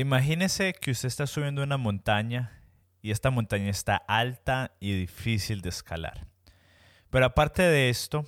Imagínese 0.00 0.72
que 0.72 0.92
usted 0.92 1.08
está 1.08 1.26
subiendo 1.26 1.62
una 1.62 1.76
montaña 1.76 2.62
y 3.02 3.10
esta 3.10 3.28
montaña 3.28 3.68
está 3.68 3.96
alta 3.96 4.72
y 4.80 4.98
difícil 4.98 5.60
de 5.60 5.68
escalar. 5.68 6.26
Pero 7.10 7.26
aparte 7.26 7.60
de 7.60 7.90
esto, 7.90 8.24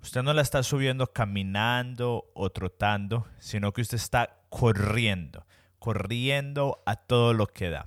usted 0.00 0.24
no 0.24 0.34
la 0.34 0.42
está 0.42 0.64
subiendo 0.64 1.12
caminando 1.12 2.28
o 2.34 2.50
trotando, 2.50 3.28
sino 3.38 3.72
que 3.72 3.82
usted 3.82 3.98
está 3.98 4.40
corriendo, 4.48 5.46
corriendo 5.78 6.82
a 6.86 6.96
todo 6.96 7.34
lo 7.34 7.46
que 7.46 7.70
da. 7.70 7.86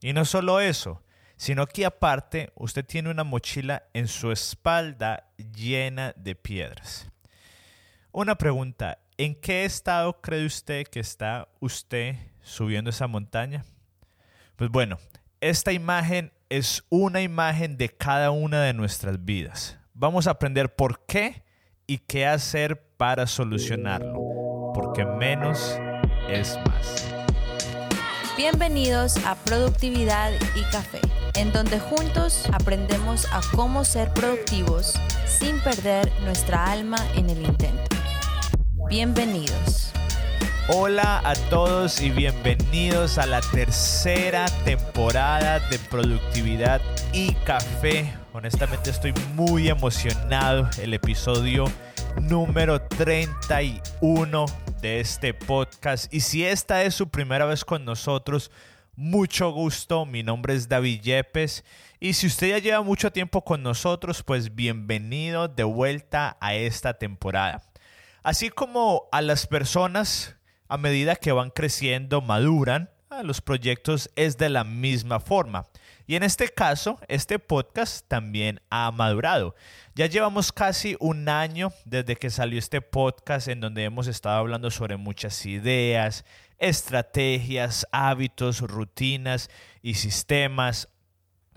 Y 0.00 0.14
no 0.14 0.24
solo 0.24 0.58
eso, 0.58 1.02
sino 1.36 1.66
que 1.66 1.84
aparte 1.84 2.54
usted 2.54 2.86
tiene 2.86 3.10
una 3.10 3.22
mochila 3.22 3.82
en 3.92 4.08
su 4.08 4.32
espalda 4.32 5.28
llena 5.36 6.14
de 6.16 6.36
piedras. 6.36 7.10
Una 8.12 8.36
pregunta, 8.36 8.96
¿en 9.18 9.34
qué 9.34 9.66
estado 9.66 10.22
cree 10.22 10.46
usted 10.46 10.86
que 10.86 11.00
está 11.00 11.48
usted 11.60 12.31
subiendo 12.42 12.90
esa 12.90 13.06
montaña? 13.06 13.64
Pues 14.56 14.70
bueno, 14.70 14.98
esta 15.40 15.72
imagen 15.72 16.32
es 16.48 16.84
una 16.88 17.22
imagen 17.22 17.76
de 17.76 17.88
cada 17.88 18.30
una 18.30 18.62
de 18.62 18.74
nuestras 18.74 19.24
vidas. 19.24 19.78
Vamos 19.94 20.26
a 20.26 20.32
aprender 20.32 20.74
por 20.74 21.04
qué 21.06 21.42
y 21.86 21.98
qué 21.98 22.26
hacer 22.26 22.94
para 22.96 23.26
solucionarlo, 23.26 24.72
porque 24.74 25.04
menos 25.04 25.78
es 26.28 26.58
más. 26.66 27.06
Bienvenidos 28.36 29.16
a 29.26 29.34
Productividad 29.34 30.32
y 30.54 30.62
Café, 30.70 31.00
en 31.34 31.52
donde 31.52 31.78
juntos 31.78 32.48
aprendemos 32.52 33.26
a 33.32 33.40
cómo 33.54 33.84
ser 33.84 34.12
productivos 34.12 34.94
sin 35.26 35.60
perder 35.60 36.10
nuestra 36.22 36.70
alma 36.70 36.98
en 37.14 37.30
el 37.30 37.42
intento. 37.42 37.96
Bienvenidos. 38.88 39.92
Hola 40.68 41.20
a 41.24 41.34
todos 41.50 42.00
y 42.00 42.10
bienvenidos 42.10 43.18
a 43.18 43.26
la 43.26 43.40
tercera 43.40 44.46
temporada 44.64 45.58
de 45.68 45.78
Productividad 45.80 46.80
y 47.12 47.32
Café. 47.44 48.14
Honestamente 48.32 48.90
estoy 48.90 49.12
muy 49.34 49.68
emocionado. 49.68 50.70
El 50.80 50.94
episodio 50.94 51.64
número 52.20 52.80
31 52.80 54.46
de 54.80 55.00
este 55.00 55.34
podcast. 55.34 56.14
Y 56.14 56.20
si 56.20 56.44
esta 56.44 56.84
es 56.84 56.94
su 56.94 57.08
primera 57.08 57.44
vez 57.44 57.64
con 57.64 57.84
nosotros, 57.84 58.52
mucho 58.94 59.50
gusto. 59.50 60.06
Mi 60.06 60.22
nombre 60.22 60.54
es 60.54 60.68
David 60.68 61.00
Yepes. 61.00 61.64
Y 61.98 62.12
si 62.12 62.28
usted 62.28 62.50
ya 62.50 62.58
lleva 62.58 62.82
mucho 62.82 63.10
tiempo 63.10 63.42
con 63.42 63.64
nosotros, 63.64 64.22
pues 64.22 64.54
bienvenido 64.54 65.48
de 65.48 65.64
vuelta 65.64 66.36
a 66.40 66.54
esta 66.54 66.94
temporada. 66.94 67.62
Así 68.22 68.48
como 68.48 69.08
a 69.10 69.22
las 69.22 69.48
personas 69.48 70.36
a 70.72 70.78
medida 70.78 71.16
que 71.16 71.32
van 71.32 71.50
creciendo, 71.50 72.22
maduran, 72.22 72.88
ah, 73.10 73.22
los 73.22 73.42
proyectos 73.42 74.10
es 74.16 74.38
de 74.38 74.48
la 74.48 74.64
misma 74.64 75.20
forma. 75.20 75.66
Y 76.06 76.16
en 76.16 76.22
este 76.22 76.48
caso, 76.48 76.98
este 77.08 77.38
podcast 77.38 78.08
también 78.08 78.58
ha 78.70 78.90
madurado. 78.90 79.54
Ya 79.94 80.06
llevamos 80.06 80.50
casi 80.50 80.96
un 80.98 81.28
año 81.28 81.74
desde 81.84 82.16
que 82.16 82.30
salió 82.30 82.58
este 82.58 82.80
podcast 82.80 83.48
en 83.48 83.60
donde 83.60 83.84
hemos 83.84 84.06
estado 84.06 84.38
hablando 84.38 84.70
sobre 84.70 84.96
muchas 84.96 85.44
ideas, 85.44 86.24
estrategias, 86.56 87.86
hábitos, 87.92 88.62
rutinas 88.62 89.50
y 89.82 89.96
sistemas 89.96 90.88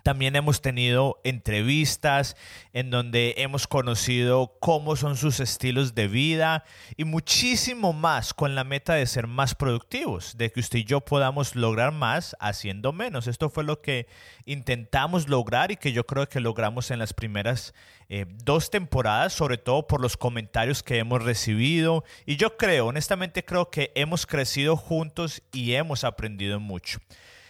también 0.05 0.35
hemos 0.35 0.61
tenido 0.61 1.19
entrevistas 1.23 2.37
en 2.73 2.91
donde 2.91 3.33
hemos 3.37 3.65
conocido 3.65 4.55
cómo 4.59 4.95
son 4.95 5.17
sus 5.17 5.39
estilos 5.39 5.95
de 5.95 6.07
vida 6.07 6.63
y 6.95 7.05
muchísimo 7.05 7.91
más 7.91 8.35
con 8.35 8.53
la 8.53 8.63
meta 8.63 8.93
de 8.93 9.07
ser 9.07 9.25
más 9.25 9.55
productivos, 9.55 10.37
de 10.37 10.51
que 10.51 10.59
usted 10.59 10.77
y 10.77 10.83
yo 10.83 11.01
podamos 11.01 11.55
lograr 11.55 11.91
más 11.91 12.35
haciendo 12.39 12.93
menos. 12.93 13.25
Esto 13.25 13.49
fue 13.49 13.63
lo 13.63 13.81
que 13.81 14.05
intentamos 14.45 15.27
lograr 15.27 15.71
y 15.71 15.75
que 15.75 15.91
yo 15.91 16.05
creo 16.05 16.29
que 16.29 16.39
logramos 16.39 16.91
en 16.91 16.99
las 16.99 17.15
primeras 17.15 17.73
eh, 18.07 18.27
dos 18.27 18.69
temporadas, 18.69 19.33
sobre 19.33 19.57
todo 19.57 19.87
por 19.87 20.01
los 20.01 20.17
comentarios 20.17 20.83
que 20.83 20.99
hemos 20.99 21.23
recibido. 21.23 22.03
Y 22.27 22.35
yo 22.35 22.57
creo, 22.57 22.85
honestamente 22.85 23.43
creo 23.43 23.71
que 23.71 23.91
hemos 23.95 24.27
crecido 24.27 24.77
juntos 24.77 25.41
y 25.51 25.73
hemos 25.73 26.03
aprendido 26.03 26.59
mucho. 26.59 26.99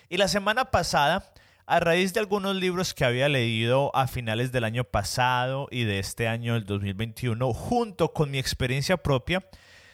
Y 0.08 0.16
la 0.16 0.30
semana 0.30 0.72
pasada 0.72 1.34
a 1.68 1.80
raíz 1.80 2.14
de 2.14 2.20
algunos 2.20 2.56
libros 2.56 2.94
que 2.94 3.06
había 3.06 3.28
leído 3.28 3.96
a 3.96 4.08
finales 4.08 4.52
del 4.52 4.66
año 4.66 4.84
pasado 4.84 5.68
y 5.72 5.84
de 5.84 5.98
este 6.00 6.28
año, 6.28 6.56
el 6.56 6.66
2021, 6.66 7.54
junto 7.54 8.14
con 8.14 8.30
mi 8.30 8.38
experiencia 8.38 8.98
propia, 8.98 9.44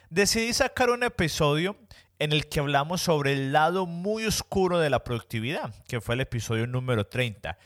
decidí 0.09 0.53
sacar 0.53 0.89
un 0.89 1.03
episodio 1.03 1.77
en 2.19 2.33
el 2.33 2.47
que 2.47 2.59
hablamos 2.59 3.01
sobre 3.01 3.33
el 3.33 3.53
lado 3.53 3.85
muy 3.85 4.25
oscuro 4.25 4.79
de 4.79 4.89
la 4.89 5.03
productividad, 5.03 5.73
que 5.87 6.01
fue 6.01 6.15
el 6.15 6.21
episodio 6.21 6.67
número 6.67 7.07
30. 7.07 7.57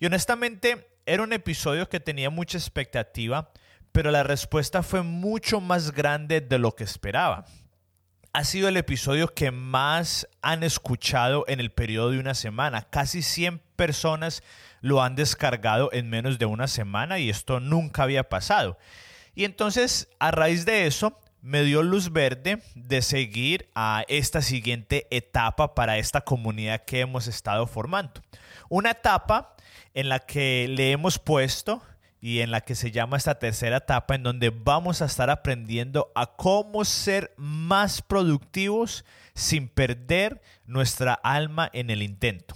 Y 0.00 0.06
honestamente 0.06 0.88
era 1.04 1.22
un 1.22 1.34
episodio 1.34 1.88
que 1.88 2.00
tenía 2.00 2.30
mucha 2.30 2.56
expectativa, 2.56 3.52
pero 3.92 4.10
la 4.10 4.22
respuesta 4.22 4.82
fue 4.82 5.02
mucho 5.02 5.60
más 5.60 5.92
grande 5.92 6.40
de 6.40 6.58
lo 6.58 6.74
que 6.74 6.84
esperaba 6.84 7.44
ha 8.32 8.44
sido 8.44 8.68
el 8.68 8.76
episodio 8.76 9.34
que 9.34 9.50
más 9.50 10.28
han 10.40 10.62
escuchado 10.62 11.44
en 11.48 11.58
el 11.58 11.70
periodo 11.70 12.10
de 12.10 12.20
una 12.20 12.34
semana. 12.34 12.82
Casi 12.82 13.22
100 13.22 13.60
personas 13.74 14.42
lo 14.80 15.02
han 15.02 15.16
descargado 15.16 15.90
en 15.92 16.08
menos 16.08 16.38
de 16.38 16.46
una 16.46 16.68
semana 16.68 17.18
y 17.18 17.28
esto 17.28 17.58
nunca 17.58 18.04
había 18.04 18.28
pasado. 18.28 18.78
Y 19.34 19.44
entonces, 19.44 20.08
a 20.20 20.30
raíz 20.30 20.64
de 20.64 20.86
eso, 20.86 21.18
me 21.42 21.62
dio 21.62 21.82
luz 21.82 22.12
verde 22.12 22.62
de 22.74 23.02
seguir 23.02 23.68
a 23.74 24.04
esta 24.08 24.42
siguiente 24.42 25.06
etapa 25.10 25.74
para 25.74 25.98
esta 25.98 26.20
comunidad 26.20 26.84
que 26.84 27.00
hemos 27.00 27.26
estado 27.26 27.66
formando. 27.66 28.22
Una 28.68 28.92
etapa 28.92 29.56
en 29.94 30.08
la 30.08 30.20
que 30.20 30.68
le 30.68 30.92
hemos 30.92 31.18
puesto 31.18 31.82
y 32.20 32.40
en 32.40 32.50
la 32.50 32.60
que 32.60 32.74
se 32.74 32.90
llama 32.90 33.16
esta 33.16 33.38
tercera 33.38 33.78
etapa 33.78 34.14
en 34.14 34.22
donde 34.22 34.50
vamos 34.50 35.00
a 35.00 35.06
estar 35.06 35.30
aprendiendo 35.30 36.12
a 36.14 36.36
cómo 36.36 36.84
ser 36.84 37.32
más 37.36 38.02
productivos 38.02 39.04
sin 39.34 39.68
perder 39.68 40.42
nuestra 40.66 41.14
alma 41.14 41.70
en 41.72 41.90
el 41.90 42.02
intento. 42.02 42.54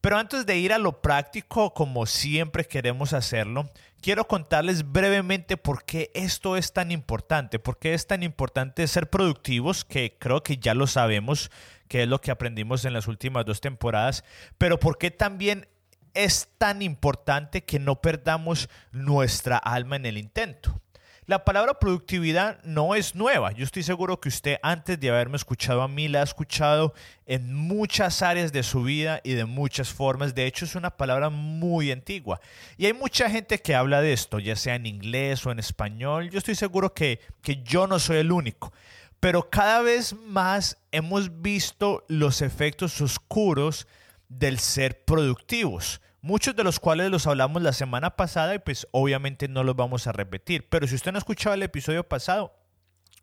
Pero 0.00 0.18
antes 0.18 0.44
de 0.44 0.58
ir 0.58 0.72
a 0.72 0.78
lo 0.78 1.00
práctico, 1.00 1.72
como 1.72 2.04
siempre 2.04 2.66
queremos 2.66 3.14
hacerlo, 3.14 3.70
quiero 4.02 4.28
contarles 4.28 4.92
brevemente 4.92 5.56
por 5.56 5.84
qué 5.84 6.10
esto 6.14 6.58
es 6.58 6.74
tan 6.74 6.90
importante, 6.90 7.58
por 7.58 7.78
qué 7.78 7.94
es 7.94 8.06
tan 8.06 8.22
importante 8.22 8.86
ser 8.86 9.08
productivos, 9.08 9.86
que 9.86 10.18
creo 10.18 10.42
que 10.42 10.58
ya 10.58 10.74
lo 10.74 10.86
sabemos, 10.86 11.50
que 11.88 12.02
es 12.02 12.08
lo 12.08 12.20
que 12.20 12.30
aprendimos 12.30 12.84
en 12.84 12.92
las 12.92 13.08
últimas 13.08 13.46
dos 13.46 13.62
temporadas, 13.62 14.24
pero 14.58 14.78
por 14.78 14.98
qué 14.98 15.10
también 15.10 15.68
es 16.14 16.48
tan 16.58 16.82
importante 16.82 17.64
que 17.64 17.78
no 17.78 18.00
perdamos 18.00 18.68
nuestra 18.92 19.58
alma 19.58 19.96
en 19.96 20.06
el 20.06 20.18
intento. 20.18 20.80
La 21.26 21.42
palabra 21.42 21.78
productividad 21.78 22.62
no 22.64 22.94
es 22.94 23.14
nueva. 23.14 23.52
Yo 23.52 23.64
estoy 23.64 23.82
seguro 23.82 24.20
que 24.20 24.28
usted 24.28 24.58
antes 24.62 25.00
de 25.00 25.08
haberme 25.08 25.36
escuchado 25.36 25.80
a 25.80 25.88
mí 25.88 26.06
la 26.06 26.20
ha 26.20 26.22
escuchado 26.22 26.92
en 27.24 27.54
muchas 27.54 28.20
áreas 28.20 28.52
de 28.52 28.62
su 28.62 28.82
vida 28.82 29.22
y 29.24 29.32
de 29.32 29.46
muchas 29.46 29.88
formas. 29.88 30.34
De 30.34 30.44
hecho 30.44 30.66
es 30.66 30.74
una 30.74 30.90
palabra 30.90 31.30
muy 31.30 31.90
antigua. 31.90 32.40
Y 32.76 32.84
hay 32.84 32.92
mucha 32.92 33.30
gente 33.30 33.58
que 33.58 33.74
habla 33.74 34.02
de 34.02 34.12
esto, 34.12 34.38
ya 34.38 34.54
sea 34.54 34.74
en 34.74 34.84
inglés 34.84 35.46
o 35.46 35.50
en 35.50 35.60
español. 35.60 36.28
Yo 36.28 36.36
estoy 36.36 36.56
seguro 36.56 36.92
que, 36.92 37.20
que 37.40 37.62
yo 37.62 37.86
no 37.86 37.98
soy 37.98 38.18
el 38.18 38.30
único. 38.30 38.74
Pero 39.18 39.48
cada 39.48 39.80
vez 39.80 40.14
más 40.26 40.76
hemos 40.92 41.40
visto 41.40 42.04
los 42.06 42.42
efectos 42.42 43.00
oscuros 43.00 43.86
del 44.28 44.58
ser 44.58 45.04
productivos 45.04 46.00
muchos 46.24 46.56
de 46.56 46.64
los 46.64 46.80
cuales 46.80 47.10
los 47.10 47.26
hablamos 47.26 47.60
la 47.60 47.74
semana 47.74 48.16
pasada 48.16 48.54
y 48.54 48.58
pues 48.58 48.88
obviamente 48.92 49.46
no 49.46 49.62
los 49.62 49.76
vamos 49.76 50.06
a 50.06 50.12
repetir. 50.12 50.66
Pero 50.70 50.86
si 50.86 50.94
usted 50.94 51.12
no 51.12 51.18
ha 51.18 51.20
escuchado 51.20 51.54
el 51.54 51.62
episodio 51.62 52.08
pasado, 52.08 52.56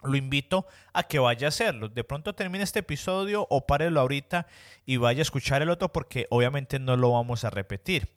lo 0.04 0.16
invito 0.16 0.68
a 0.94 1.02
que 1.04 1.18
vaya 1.18 1.48
a 1.48 1.50
hacerlo. 1.50 1.90
De 1.90 2.04
pronto 2.04 2.36
termine 2.36 2.64
este 2.64 2.80
episodio 2.80 3.48
o 3.50 3.66
párelo 3.66 4.00
ahorita 4.00 4.46
y 4.86 4.98
vaya 4.98 5.22
a 5.22 5.24
escuchar 5.24 5.64
el 5.64 5.72
otro 5.72 5.92
porque 5.92 6.28
obviamente 6.30 6.78
no 6.78 6.96
lo 6.96 7.12
vamos 7.12 7.44
a 7.44 7.50
repetir. 7.50 8.14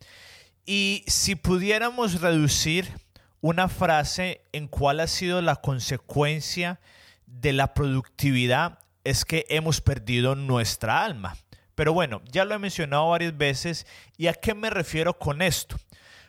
Y 0.67 1.03
si 1.07 1.33
pudiéramos 1.33 2.21
reducir 2.21 2.87
una 3.41 3.69
frase 3.69 4.41
en 4.51 4.67
cuál 4.67 4.99
ha 4.99 5.07
sido 5.07 5.41
la 5.41 5.55
consecuencia 5.55 6.79
de 7.25 7.53
la 7.53 7.73
productividad, 7.73 8.77
es 9.03 9.25
que 9.25 9.45
hemos 9.49 9.81
perdido 9.81 10.35
nuestra 10.35 11.03
alma. 11.03 11.35
Pero 11.75 11.93
bueno, 11.93 12.21
ya 12.31 12.45
lo 12.45 12.55
he 12.55 12.59
mencionado 12.59 13.09
varias 13.09 13.37
veces 13.37 13.85
y 14.17 14.27
a 14.27 14.33
qué 14.33 14.53
me 14.55 14.69
refiero 14.69 15.17
con 15.19 15.41
esto. 15.41 15.77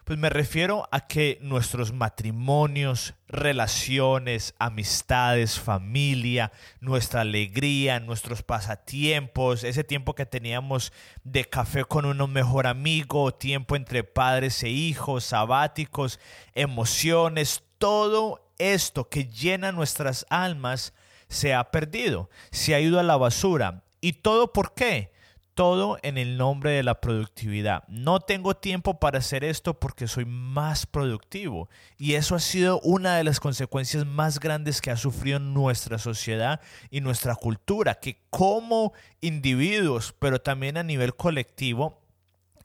Pues 0.04 0.20
me 0.20 0.30
refiero 0.30 0.88
a 0.92 1.08
que 1.08 1.38
nuestros 1.42 1.92
matrimonios, 1.92 3.14
relaciones, 3.26 4.54
amistades, 4.60 5.58
familia, 5.58 6.52
nuestra 6.78 7.22
alegría, 7.22 7.98
nuestros 7.98 8.44
pasatiempos, 8.44 9.64
ese 9.64 9.82
tiempo 9.82 10.14
que 10.14 10.24
teníamos 10.24 10.92
de 11.24 11.44
café 11.44 11.84
con 11.84 12.04
uno 12.04 12.28
mejor 12.28 12.68
amigo, 12.68 13.34
tiempo 13.34 13.74
entre 13.74 14.04
padres 14.04 14.62
e 14.62 14.68
hijos, 14.68 15.24
sabáticos, 15.24 16.20
emociones, 16.54 17.64
todo 17.78 18.48
esto 18.58 19.08
que 19.08 19.24
llena 19.24 19.72
nuestras 19.72 20.24
almas 20.30 20.92
se 21.28 21.52
ha 21.52 21.72
perdido, 21.72 22.30
se 22.52 22.76
ha 22.76 22.80
ido 22.80 23.00
a 23.00 23.02
la 23.02 23.16
basura 23.16 23.82
¿Y 24.06 24.12
todo 24.12 24.52
por 24.52 24.74
qué? 24.74 25.10
Todo 25.56 25.98
en 26.02 26.18
el 26.18 26.36
nombre 26.36 26.70
de 26.72 26.82
la 26.82 27.00
productividad. 27.00 27.82
No 27.88 28.20
tengo 28.20 28.54
tiempo 28.54 29.00
para 29.00 29.18
hacer 29.18 29.42
esto 29.42 29.80
porque 29.80 30.06
soy 30.06 30.26
más 30.26 30.84
productivo. 30.84 31.70
Y 31.96 32.12
eso 32.12 32.34
ha 32.34 32.40
sido 32.40 32.78
una 32.80 33.16
de 33.16 33.24
las 33.24 33.40
consecuencias 33.40 34.04
más 34.04 34.38
grandes 34.38 34.82
que 34.82 34.90
ha 34.90 34.98
sufrido 34.98 35.38
nuestra 35.38 35.98
sociedad 35.98 36.60
y 36.90 37.00
nuestra 37.00 37.34
cultura, 37.34 37.94
que 37.94 38.20
como 38.28 38.92
individuos, 39.22 40.14
pero 40.18 40.42
también 40.42 40.76
a 40.76 40.82
nivel 40.82 41.16
colectivo, 41.16 42.02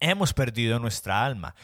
hemos 0.02 0.34
perdido 0.34 0.78
nuestra 0.78 1.26
alma. 1.26 1.56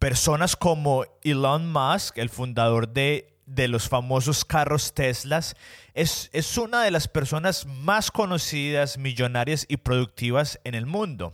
Personas 0.00 0.56
como 0.56 1.04
Elon 1.22 1.70
Musk, 1.70 2.18
el 2.18 2.30
fundador 2.30 2.88
de 2.88 3.33
de 3.46 3.68
los 3.68 3.88
famosos 3.88 4.44
carros 4.44 4.94
Teslas, 4.94 5.56
es, 5.94 6.30
es 6.32 6.56
una 6.58 6.82
de 6.82 6.90
las 6.90 7.08
personas 7.08 7.66
más 7.66 8.10
conocidas, 8.10 8.98
millonarias 8.98 9.66
y 9.68 9.76
productivas 9.76 10.60
en 10.64 10.74
el 10.74 10.86
mundo. 10.86 11.32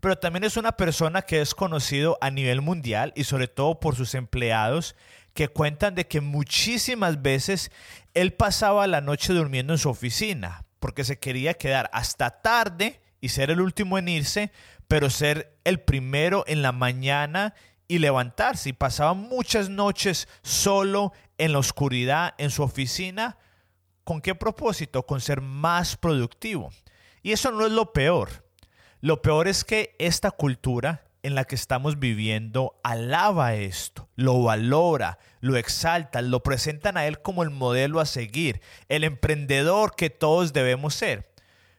Pero 0.00 0.18
también 0.18 0.44
es 0.44 0.56
una 0.56 0.72
persona 0.72 1.22
que 1.22 1.40
es 1.40 1.54
conocido 1.54 2.18
a 2.20 2.30
nivel 2.30 2.60
mundial 2.60 3.12
y 3.16 3.24
sobre 3.24 3.48
todo 3.48 3.80
por 3.80 3.96
sus 3.96 4.14
empleados 4.14 4.94
que 5.34 5.48
cuentan 5.48 5.94
de 5.94 6.06
que 6.06 6.20
muchísimas 6.20 7.22
veces 7.22 7.70
él 8.14 8.32
pasaba 8.32 8.86
la 8.86 9.00
noche 9.00 9.32
durmiendo 9.32 9.72
en 9.72 9.78
su 9.78 9.88
oficina 9.88 10.66
porque 10.86 11.04
se 11.04 11.18
quería 11.18 11.54
quedar 11.54 11.90
hasta 11.92 12.42
tarde 12.42 13.00
y 13.20 13.30
ser 13.30 13.50
el 13.50 13.60
último 13.60 13.98
en 13.98 14.08
irse, 14.08 14.52
pero 14.88 15.10
ser 15.10 15.56
el 15.64 15.80
primero 15.80 16.44
en 16.46 16.62
la 16.62 16.72
mañana 16.72 17.54
y 17.88 17.98
levantarse. 17.98 18.70
Y 18.70 18.72
pasaba 18.72 19.14
muchas 19.14 19.68
noches 19.68 20.28
solo 20.42 21.12
en 21.38 21.52
la 21.52 21.58
oscuridad 21.58 22.34
en 22.38 22.50
su 22.50 22.62
oficina. 22.62 23.38
¿Con 24.04 24.20
qué 24.20 24.34
propósito? 24.34 25.04
Con 25.04 25.20
ser 25.20 25.40
más 25.40 25.96
productivo. 25.96 26.70
Y 27.22 27.32
eso 27.32 27.50
no 27.50 27.66
es 27.66 27.72
lo 27.72 27.92
peor. 27.92 28.44
Lo 29.00 29.20
peor 29.20 29.48
es 29.48 29.64
que 29.64 29.94
esta 29.98 30.30
cultura 30.30 31.06
en 31.26 31.34
la 31.34 31.44
que 31.44 31.56
estamos 31.56 31.98
viviendo 31.98 32.78
alaba 32.84 33.54
esto, 33.54 34.08
lo 34.14 34.44
valora, 34.44 35.18
lo 35.40 35.56
exalta, 35.56 36.22
lo 36.22 36.44
presentan 36.44 36.96
a 36.96 37.06
él 37.06 37.20
como 37.20 37.42
el 37.42 37.50
modelo 37.50 37.98
a 37.98 38.06
seguir, 38.06 38.60
el 38.88 39.02
emprendedor 39.02 39.96
que 39.96 40.08
todos 40.08 40.52
debemos 40.52 40.94
ser. 40.94 41.32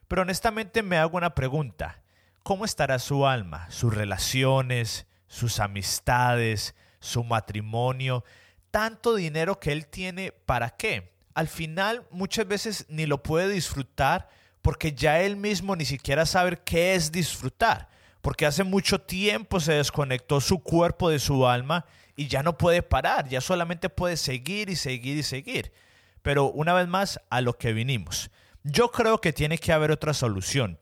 Pero 0.09 0.24
honestamente 0.24 0.83
me 0.83 0.98
hago 0.98 1.15
una 1.15 1.33
pregunta. 1.33 2.01
¿Cómo 2.44 2.65
estará 2.65 3.00
su 3.00 3.25
alma, 3.25 3.71
sus 3.71 3.94
relaciones, 3.94 5.06
sus 5.27 5.59
amistades, 5.59 6.75
su 7.00 7.24
matrimonio? 7.24 8.24
tanto 8.71 9.15
dinero 9.15 9.59
que 9.59 9.71
él 9.71 9.88
tiene, 9.88 10.31
¿para 10.31 10.69
qué? 10.69 11.12
Al 11.33 11.47
final 11.47 12.06
muchas 12.12 12.47
veces 12.47 12.85
ni 12.89 13.06
lo 13.06 13.24
puede 13.24 13.50
disfrutar 13.50 14.29
porque 14.62 14.94
ya 14.94 15.21
él 15.21 15.35
mismo 15.35 15.75
ni 15.75 15.85
siquiera 15.85 16.25
sabe 16.25 16.59
qué 16.63 16.95
es 16.95 17.12
disfrutar, 17.12 17.89
porque 18.21 18.45
hace 18.45 18.63
mucho 18.63 19.01
tiempo 19.01 19.59
se 19.59 19.74
desconectó 19.74 20.41
su 20.41 20.59
cuerpo 20.59 21.09
de 21.09 21.19
su 21.19 21.47
alma 21.47 21.85
y 22.15 22.27
ya 22.27 22.44
no 22.44 22.57
puede 22.57 22.83
parar, 22.83 23.27
ya 23.30 23.41
solamente 23.41 23.89
puede 23.89 24.18
seguir 24.18 24.69
y 24.69 24.75
seguir 24.75 25.18
y 25.18 25.23
seguir. 25.23 25.71
Pero 26.21 26.51
una 26.51 26.73
vez 26.73 26.88
más, 26.88 27.19
a 27.30 27.41
lo 27.41 27.57
que 27.57 27.73
vinimos. 27.73 28.30
Yo 28.63 28.91
creo 28.91 29.21
que 29.21 29.33
tiene 29.33 29.57
que 29.57 29.71
haber 29.73 29.91
otra 29.91 30.13
solución. 30.13 30.80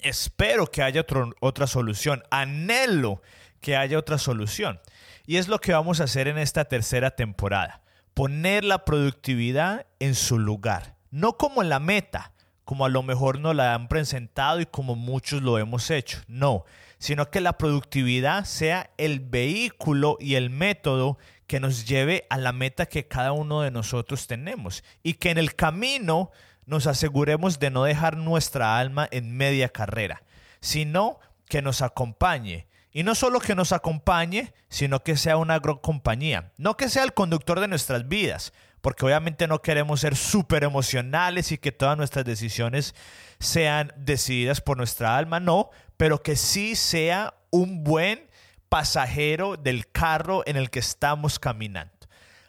Espero 0.00 0.66
que 0.66 0.82
haya 0.82 1.06
otra 1.40 1.66
solución. 1.66 2.22
Anhelo 2.30 3.22
que 3.60 3.76
haya 3.76 3.98
otra 3.98 4.18
solución. 4.18 4.80
Y 5.26 5.36
es 5.36 5.48
lo 5.48 5.60
que 5.60 5.72
vamos 5.72 6.00
a 6.00 6.04
hacer 6.04 6.28
en 6.28 6.38
esta 6.38 6.64
tercera 6.64 7.12
temporada. 7.12 7.82
Poner 8.14 8.64
la 8.64 8.84
productividad 8.84 9.86
en 9.98 10.14
su 10.14 10.38
lugar. 10.38 10.96
No 11.10 11.36
como 11.36 11.62
la 11.62 11.80
meta, 11.80 12.32
como 12.64 12.84
a 12.84 12.88
lo 12.88 13.02
mejor 13.02 13.38
nos 13.38 13.54
la 13.54 13.74
han 13.74 13.88
presentado 13.88 14.60
y 14.60 14.66
como 14.66 14.96
muchos 14.96 15.42
lo 15.42 15.58
hemos 15.58 15.90
hecho. 15.90 16.18
No, 16.26 16.64
sino 16.98 17.30
que 17.30 17.40
la 17.40 17.58
productividad 17.58 18.44
sea 18.44 18.90
el 18.98 19.20
vehículo 19.20 20.16
y 20.20 20.34
el 20.34 20.50
método 20.50 21.18
que 21.46 21.60
nos 21.60 21.86
lleve 21.86 22.26
a 22.30 22.38
la 22.38 22.52
meta 22.52 22.86
que 22.86 23.08
cada 23.08 23.32
uno 23.32 23.62
de 23.62 23.70
nosotros 23.70 24.26
tenemos. 24.26 24.84
Y 25.02 25.14
que 25.14 25.30
en 25.30 25.38
el 25.38 25.54
camino 25.54 26.30
nos 26.66 26.86
aseguremos 26.86 27.58
de 27.58 27.70
no 27.70 27.84
dejar 27.84 28.16
nuestra 28.16 28.78
alma 28.78 29.08
en 29.10 29.36
media 29.36 29.68
carrera, 29.68 30.22
sino 30.60 31.18
que 31.48 31.62
nos 31.62 31.82
acompañe 31.82 32.68
y 32.92 33.02
no 33.02 33.14
solo 33.14 33.40
que 33.40 33.54
nos 33.54 33.72
acompañe, 33.72 34.52
sino 34.68 35.02
que 35.02 35.16
sea 35.16 35.36
una 35.36 35.60
compañía. 35.60 36.52
No 36.56 36.76
que 36.76 36.88
sea 36.88 37.04
el 37.04 37.14
conductor 37.14 37.60
de 37.60 37.68
nuestras 37.68 38.08
vidas, 38.08 38.52
porque 38.80 39.04
obviamente 39.04 39.46
no 39.46 39.62
queremos 39.62 40.00
ser 40.00 40.16
súper 40.16 40.64
emocionales 40.64 41.52
y 41.52 41.58
que 41.58 41.72
todas 41.72 41.96
nuestras 41.96 42.24
decisiones 42.24 42.94
sean 43.38 43.92
decididas 43.96 44.60
por 44.60 44.76
nuestra 44.76 45.16
alma, 45.16 45.38
no, 45.40 45.70
pero 45.96 46.22
que 46.22 46.36
sí 46.36 46.74
sea 46.74 47.34
un 47.50 47.84
buen 47.84 48.28
pasajero 48.68 49.56
del 49.56 49.90
carro 49.90 50.42
en 50.46 50.56
el 50.56 50.70
que 50.70 50.78
estamos 50.78 51.38
caminando. 51.38 51.92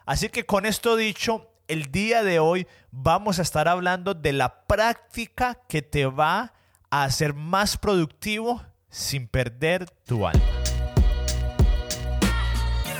Así 0.06 0.30
que 0.30 0.46
con 0.46 0.66
esto 0.66 0.96
dicho, 0.96 1.52
el 1.68 1.92
día 1.92 2.24
de 2.24 2.40
hoy 2.40 2.68
vamos 2.92 3.40
a 3.40 3.44
estar 3.44 3.68
hablando 3.68 4.14
de 4.14 4.34
la 4.34 4.66
práctica 4.66 5.60
que 5.70 5.82
te 5.82 6.06
va 6.06 6.54
a 6.90 7.04
hacer 7.04 7.34
más 7.34 7.78
productivo 7.78 8.62
sin 8.92 9.28
perder 9.28 9.90
tu 10.06 10.28
alma. 10.28 10.44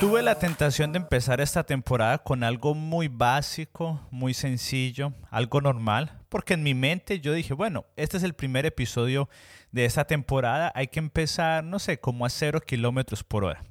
Tuve 0.00 0.20
la 0.22 0.36
tentación 0.36 0.90
de 0.92 0.98
empezar 0.98 1.40
esta 1.40 1.62
temporada 1.62 2.18
con 2.18 2.42
algo 2.42 2.74
muy 2.74 3.06
básico, 3.06 4.00
muy 4.10 4.34
sencillo, 4.34 5.12
algo 5.30 5.60
normal, 5.60 6.18
porque 6.28 6.54
en 6.54 6.64
mi 6.64 6.74
mente 6.74 7.20
yo 7.20 7.32
dije, 7.32 7.54
bueno, 7.54 7.86
este 7.94 8.16
es 8.16 8.24
el 8.24 8.34
primer 8.34 8.66
episodio 8.66 9.28
de 9.70 9.84
esta 9.84 10.04
temporada, 10.04 10.72
hay 10.74 10.88
que 10.88 10.98
empezar, 10.98 11.62
no 11.62 11.78
sé, 11.78 12.00
como 12.00 12.26
a 12.26 12.30
cero 12.30 12.60
kilómetros 12.60 13.22
por 13.22 13.44
hora. 13.44 13.62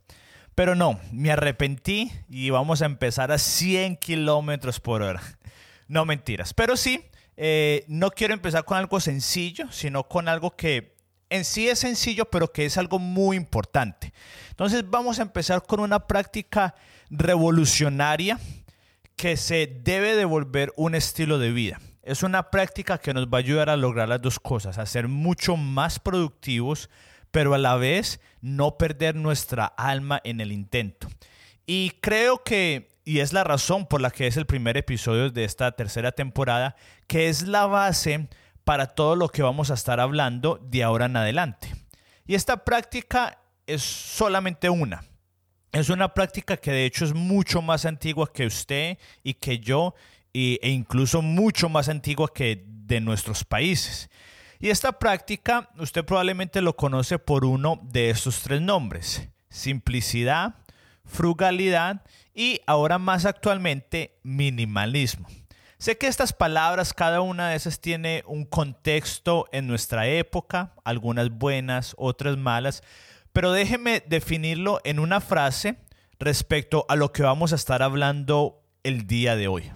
Pero 0.55 0.73
no, 0.73 1.01
me 1.11 1.31
arrepentí 1.31 2.13
y 2.29 2.49
vamos 2.49 2.81
a 2.81 2.85
empezar 2.85 3.33
a 3.33 3.37
100 3.37 3.97
kilómetros 3.97 4.79
por 4.79 5.01
hora. 5.01 5.21
No 5.89 6.05
mentiras, 6.05 6.53
pero 6.53 6.77
sí, 6.77 7.03
eh, 7.35 7.83
no 7.89 8.11
quiero 8.11 8.33
empezar 8.33 8.63
con 8.63 8.77
algo 8.77 9.01
sencillo, 9.01 9.69
sino 9.69 10.07
con 10.07 10.29
algo 10.29 10.55
que 10.55 10.95
en 11.31 11.45
sí 11.45 11.69
es 11.69 11.79
sencillo, 11.79 12.25
pero 12.25 12.51
que 12.51 12.65
es 12.65 12.77
algo 12.77 12.99
muy 12.99 13.37
importante. 13.37 14.13
Entonces 14.49 14.87
vamos 14.87 15.17
a 15.17 15.23
empezar 15.23 15.63
con 15.63 15.79
una 15.79 16.05
práctica 16.05 16.75
revolucionaria 17.09 18.37
que 19.15 19.37
se 19.37 19.79
debe 19.81 20.15
devolver 20.15 20.73
un 20.75 20.93
estilo 20.93 21.39
de 21.39 21.51
vida. 21.51 21.79
Es 22.03 22.21
una 22.21 22.51
práctica 22.51 22.97
que 22.97 23.13
nos 23.13 23.27
va 23.27 23.37
a 23.37 23.39
ayudar 23.39 23.69
a 23.69 23.77
lograr 23.77 24.09
las 24.09 24.21
dos 24.21 24.39
cosas, 24.39 24.77
a 24.77 24.85
ser 24.85 25.07
mucho 25.07 25.55
más 25.55 25.99
productivos, 25.99 26.89
pero 27.31 27.53
a 27.53 27.57
la 27.57 27.77
vez 27.77 28.19
no 28.41 28.77
perder 28.77 29.15
nuestra 29.15 29.65
alma 29.65 30.19
en 30.25 30.41
el 30.41 30.51
intento. 30.51 31.07
Y 31.65 31.91
creo 32.01 32.43
que, 32.43 32.89
y 33.05 33.19
es 33.19 33.31
la 33.31 33.45
razón 33.45 33.85
por 33.87 34.01
la 34.01 34.11
que 34.11 34.27
es 34.27 34.35
el 34.35 34.45
primer 34.45 34.75
episodio 34.75 35.29
de 35.29 35.45
esta 35.45 35.71
tercera 35.71 36.11
temporada, 36.11 36.75
que 37.07 37.29
es 37.29 37.43
la 37.43 37.67
base 37.67 38.27
para 38.63 38.87
todo 38.87 39.15
lo 39.15 39.29
que 39.29 39.41
vamos 39.41 39.71
a 39.71 39.75
estar 39.75 39.99
hablando 39.99 40.59
de 40.61 40.83
ahora 40.83 41.05
en 41.05 41.17
adelante. 41.17 41.73
Y 42.25 42.35
esta 42.35 42.63
práctica 42.63 43.39
es 43.67 43.81
solamente 43.81 44.69
una. 44.69 45.03
Es 45.71 45.89
una 45.89 46.13
práctica 46.13 46.57
que 46.57 46.71
de 46.71 46.85
hecho 46.85 47.05
es 47.05 47.13
mucho 47.13 47.61
más 47.61 47.85
antigua 47.85 48.31
que 48.31 48.45
usted 48.45 48.97
y 49.23 49.35
que 49.35 49.59
yo 49.59 49.95
e 50.33 50.69
incluso 50.69 51.21
mucho 51.21 51.69
más 51.69 51.89
antigua 51.89 52.33
que 52.33 52.63
de 52.65 53.01
nuestros 53.01 53.43
países. 53.43 54.09
Y 54.59 54.69
esta 54.69 54.99
práctica 54.99 55.69
usted 55.77 56.05
probablemente 56.05 56.61
lo 56.61 56.75
conoce 56.75 57.19
por 57.19 57.45
uno 57.45 57.79
de 57.83 58.09
estos 58.09 58.41
tres 58.41 58.61
nombres. 58.61 59.27
Simplicidad, 59.49 60.55
frugalidad 61.05 62.03
y 62.33 62.61
ahora 62.67 62.99
más 62.99 63.25
actualmente 63.25 64.19
minimalismo. 64.23 65.27
Sé 65.81 65.97
que 65.97 66.05
estas 66.05 66.31
palabras, 66.31 66.93
cada 66.93 67.21
una 67.21 67.49
de 67.49 67.55
esas 67.55 67.79
tiene 67.79 68.23
un 68.27 68.45
contexto 68.45 69.47
en 69.51 69.65
nuestra 69.65 70.05
época, 70.05 70.75
algunas 70.83 71.31
buenas, 71.31 71.95
otras 71.97 72.37
malas, 72.37 72.83
pero 73.33 73.51
déjeme 73.51 74.03
definirlo 74.07 74.79
en 74.83 74.99
una 74.99 75.21
frase 75.21 75.77
respecto 76.19 76.85
a 76.87 76.95
lo 76.95 77.11
que 77.11 77.23
vamos 77.23 77.51
a 77.51 77.55
estar 77.55 77.81
hablando 77.81 78.61
el 78.83 79.07
día 79.07 79.35
de 79.35 79.47
hoy. 79.47 79.71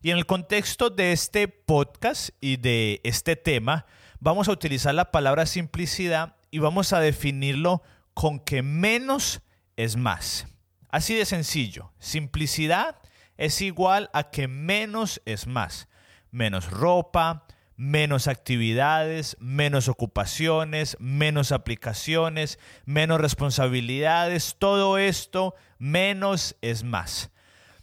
Y 0.00 0.10
en 0.10 0.16
el 0.16 0.24
contexto 0.24 0.88
de 0.88 1.12
este 1.12 1.46
podcast 1.46 2.30
y 2.40 2.56
de 2.56 3.02
este 3.04 3.36
tema, 3.36 3.84
vamos 4.18 4.48
a 4.48 4.52
utilizar 4.52 4.94
la 4.94 5.10
palabra 5.10 5.44
simplicidad 5.44 6.36
y 6.50 6.60
vamos 6.60 6.94
a 6.94 7.00
definirlo 7.00 7.82
con 8.14 8.40
que 8.40 8.62
menos 8.62 9.42
es 9.76 9.96
más. 9.96 10.46
Así 10.88 11.14
de 11.14 11.26
sencillo. 11.26 11.92
Simplicidad 11.98 12.96
es 13.40 13.62
igual 13.62 14.10
a 14.12 14.30
que 14.30 14.48
menos 14.48 15.22
es 15.24 15.46
más. 15.46 15.88
Menos 16.30 16.70
ropa, 16.70 17.46
menos 17.74 18.28
actividades, 18.28 19.38
menos 19.40 19.88
ocupaciones, 19.88 20.98
menos 21.00 21.50
aplicaciones, 21.50 22.58
menos 22.84 23.18
responsabilidades, 23.18 24.56
todo 24.58 24.98
esto, 24.98 25.54
menos 25.78 26.54
es 26.60 26.84
más. 26.84 27.30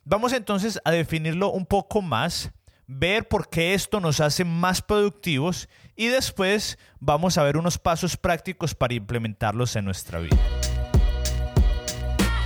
Vamos 0.06 0.32
entonces 0.32 0.80
a 0.86 0.92
definirlo 0.92 1.50
un 1.50 1.66
poco 1.66 2.04
más 2.04 2.52
ver 2.86 3.28
por 3.28 3.50
qué 3.50 3.74
esto 3.74 4.00
nos 4.00 4.22
hace 4.22 4.46
más 4.46 4.84
productivos 4.84 5.68
y 5.96 6.06
después 6.08 6.78
vamos 7.00 7.40
a 7.40 7.44
ver 7.44 7.58
unos 7.58 7.80
pasos 7.80 8.16
prácticos 8.16 8.76
para 8.76 8.94
implementarlos 8.94 9.76
en 9.76 9.86
nuestra 9.86 10.20
vida. 10.20 10.38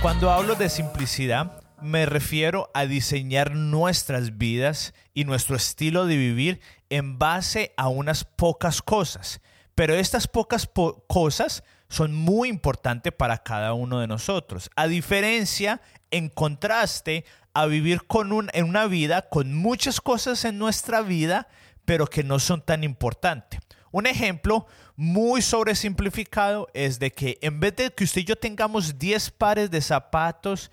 Cuando 0.00 0.32
hablo 0.32 0.54
de 0.54 0.70
simplicidad, 0.70 1.61
me 1.82 2.06
refiero 2.06 2.70
a 2.74 2.86
diseñar 2.86 3.54
nuestras 3.54 4.38
vidas 4.38 4.94
y 5.14 5.24
nuestro 5.24 5.56
estilo 5.56 6.06
de 6.06 6.16
vivir 6.16 6.60
en 6.90 7.18
base 7.18 7.72
a 7.76 7.88
unas 7.88 8.24
pocas 8.24 8.82
cosas. 8.82 9.40
Pero 9.74 9.94
estas 9.94 10.28
pocas 10.28 10.68
cosas 11.06 11.64
son 11.88 12.14
muy 12.14 12.48
importantes 12.48 13.12
para 13.12 13.38
cada 13.38 13.74
uno 13.74 14.00
de 14.00 14.06
nosotros. 14.06 14.70
A 14.76 14.86
diferencia, 14.86 15.80
en 16.10 16.28
contraste, 16.28 17.24
a 17.54 17.66
vivir 17.66 18.06
con 18.06 18.48
en 18.52 18.64
una 18.64 18.86
vida 18.86 19.28
con 19.28 19.54
muchas 19.54 20.00
cosas 20.00 20.44
en 20.44 20.58
nuestra 20.58 21.02
vida, 21.02 21.48
pero 21.84 22.06
que 22.06 22.24
no 22.24 22.38
son 22.38 22.62
tan 22.62 22.84
importantes. 22.84 23.60
Un 23.90 24.06
ejemplo 24.06 24.66
muy 24.96 25.42
sobresimplificado 25.42 26.68
es 26.72 26.98
de 26.98 27.10
que 27.10 27.38
en 27.42 27.60
vez 27.60 27.76
de 27.76 27.90
que 27.90 28.04
usted 28.04 28.22
y 28.22 28.24
yo 28.24 28.36
tengamos 28.36 28.98
10 28.98 29.30
pares 29.32 29.70
de 29.70 29.82
zapatos 29.82 30.70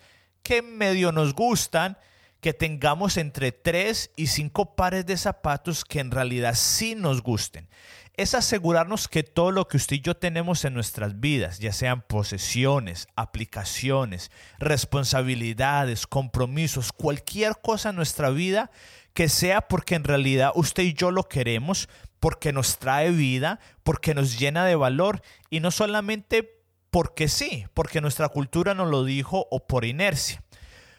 que 0.50 0.64
medio 0.64 1.12
nos 1.12 1.36
gustan, 1.36 1.96
que 2.42 2.54
tengamos 2.54 3.18
entre 3.18 3.52
3 3.52 4.10
y 4.16 4.26
5 4.26 4.76
pares 4.76 5.06
de 5.06 5.16
zapatos 5.16 5.86
que 5.86 6.00
en 6.00 6.10
realidad 6.10 6.56
sí 6.56 6.96
nos 6.96 7.22
gusten. 7.22 7.70
Es 8.16 8.34
asegurarnos 8.34 9.08
que 9.08 9.22
todo 9.22 9.52
lo 9.52 9.68
que 9.68 9.78
usted 9.78 9.98
y 9.98 10.02
yo 10.02 10.18
tenemos 10.18 10.66
en 10.66 10.74
nuestras 10.74 11.20
vidas, 11.20 11.60
ya 11.60 11.72
sean 11.72 12.02
posesiones, 12.02 13.08
aplicaciones, 13.16 14.32
responsabilidades, 14.58 16.08
compromisos, 16.08 16.94
cualquier 16.94 17.62
cosa 17.62 17.92
en 17.92 17.98
nuestra 17.98 18.32
vida, 18.32 18.72
que 19.14 19.30
sea 19.30 19.62
porque 19.62 19.94
en 19.94 20.04
realidad 20.04 20.52
usted 20.56 20.82
y 20.82 20.96
yo 20.96 21.12
lo 21.12 21.30
queremos, 21.30 21.90
porque 22.20 22.54
nos 22.54 22.80
trae 22.80 23.12
vida, 23.12 23.60
porque 23.84 24.16
nos 24.16 24.40
llena 24.40 24.66
de 24.66 24.76
valor 24.76 25.22
y 25.52 25.60
no 25.60 25.70
solamente 25.70 26.59
porque 26.92 27.28
sí, 27.28 27.66
porque 27.74 28.02
nuestra 28.02 28.30
cultura 28.30 28.74
nos 28.74 28.90
lo 28.90 29.04
dijo 29.04 29.48
o 29.52 29.68
por 29.68 29.86
inercia. 29.86 30.44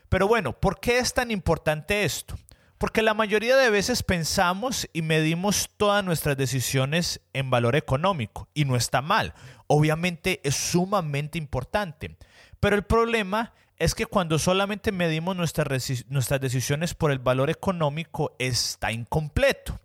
Pero 0.08 0.26
bueno, 0.26 0.52
¿por 0.52 0.80
qué 0.80 0.98
es 0.98 1.14
tan 1.14 1.30
importante 1.30 2.04
esto? 2.04 2.36
Porque 2.78 3.02
la 3.02 3.14
mayoría 3.14 3.56
de 3.56 3.70
veces 3.70 4.02
pensamos 4.02 4.88
y 4.92 5.02
medimos 5.02 5.68
todas 5.76 6.02
nuestras 6.02 6.36
decisiones 6.36 7.20
en 7.32 7.50
valor 7.50 7.76
económico 7.76 8.48
y 8.54 8.64
no 8.64 8.74
está 8.74 9.02
mal. 9.02 9.34
Obviamente 9.66 10.40
es 10.44 10.56
sumamente 10.56 11.36
importante. 11.36 12.16
Pero 12.58 12.76
el 12.76 12.82
problema 12.82 13.52
es 13.76 13.94
que 13.94 14.06
cuando 14.06 14.38
solamente 14.38 14.92
medimos 14.92 15.36
nuestras, 15.36 16.04
nuestras 16.08 16.40
decisiones 16.40 16.94
por 16.94 17.12
el 17.12 17.18
valor 17.18 17.50
económico 17.50 18.34
está 18.38 18.92
incompleto. 18.92 19.78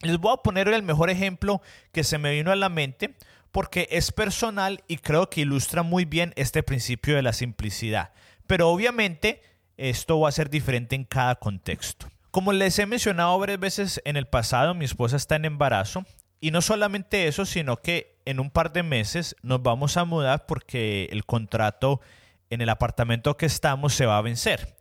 Les 0.00 0.18
voy 0.18 0.34
a 0.34 0.42
poner 0.42 0.68
el 0.68 0.82
mejor 0.82 1.10
ejemplo 1.10 1.62
que 1.90 2.04
se 2.04 2.18
me 2.18 2.32
vino 2.32 2.52
a 2.52 2.56
la 2.56 2.68
mente 2.68 3.16
porque 3.56 3.88
es 3.90 4.12
personal 4.12 4.84
y 4.86 4.98
creo 4.98 5.30
que 5.30 5.40
ilustra 5.40 5.82
muy 5.82 6.04
bien 6.04 6.34
este 6.36 6.62
principio 6.62 7.16
de 7.16 7.22
la 7.22 7.32
simplicidad. 7.32 8.12
Pero 8.46 8.68
obviamente 8.68 9.40
esto 9.78 10.20
va 10.20 10.28
a 10.28 10.32
ser 10.32 10.50
diferente 10.50 10.94
en 10.94 11.04
cada 11.04 11.36
contexto. 11.36 12.06
Como 12.30 12.52
les 12.52 12.78
he 12.78 12.84
mencionado 12.84 13.38
varias 13.38 13.58
veces 13.58 14.02
en 14.04 14.18
el 14.18 14.26
pasado, 14.26 14.74
mi 14.74 14.84
esposa 14.84 15.16
está 15.16 15.36
en 15.36 15.46
embarazo 15.46 16.04
y 16.38 16.50
no 16.50 16.60
solamente 16.60 17.28
eso, 17.28 17.46
sino 17.46 17.78
que 17.78 18.18
en 18.26 18.40
un 18.40 18.50
par 18.50 18.74
de 18.74 18.82
meses 18.82 19.34
nos 19.40 19.62
vamos 19.62 19.96
a 19.96 20.04
mudar 20.04 20.44
porque 20.44 21.08
el 21.10 21.24
contrato 21.24 22.02
en 22.50 22.60
el 22.60 22.68
apartamento 22.68 23.38
que 23.38 23.46
estamos 23.46 23.94
se 23.94 24.04
va 24.04 24.18
a 24.18 24.20
vencer. 24.20 24.75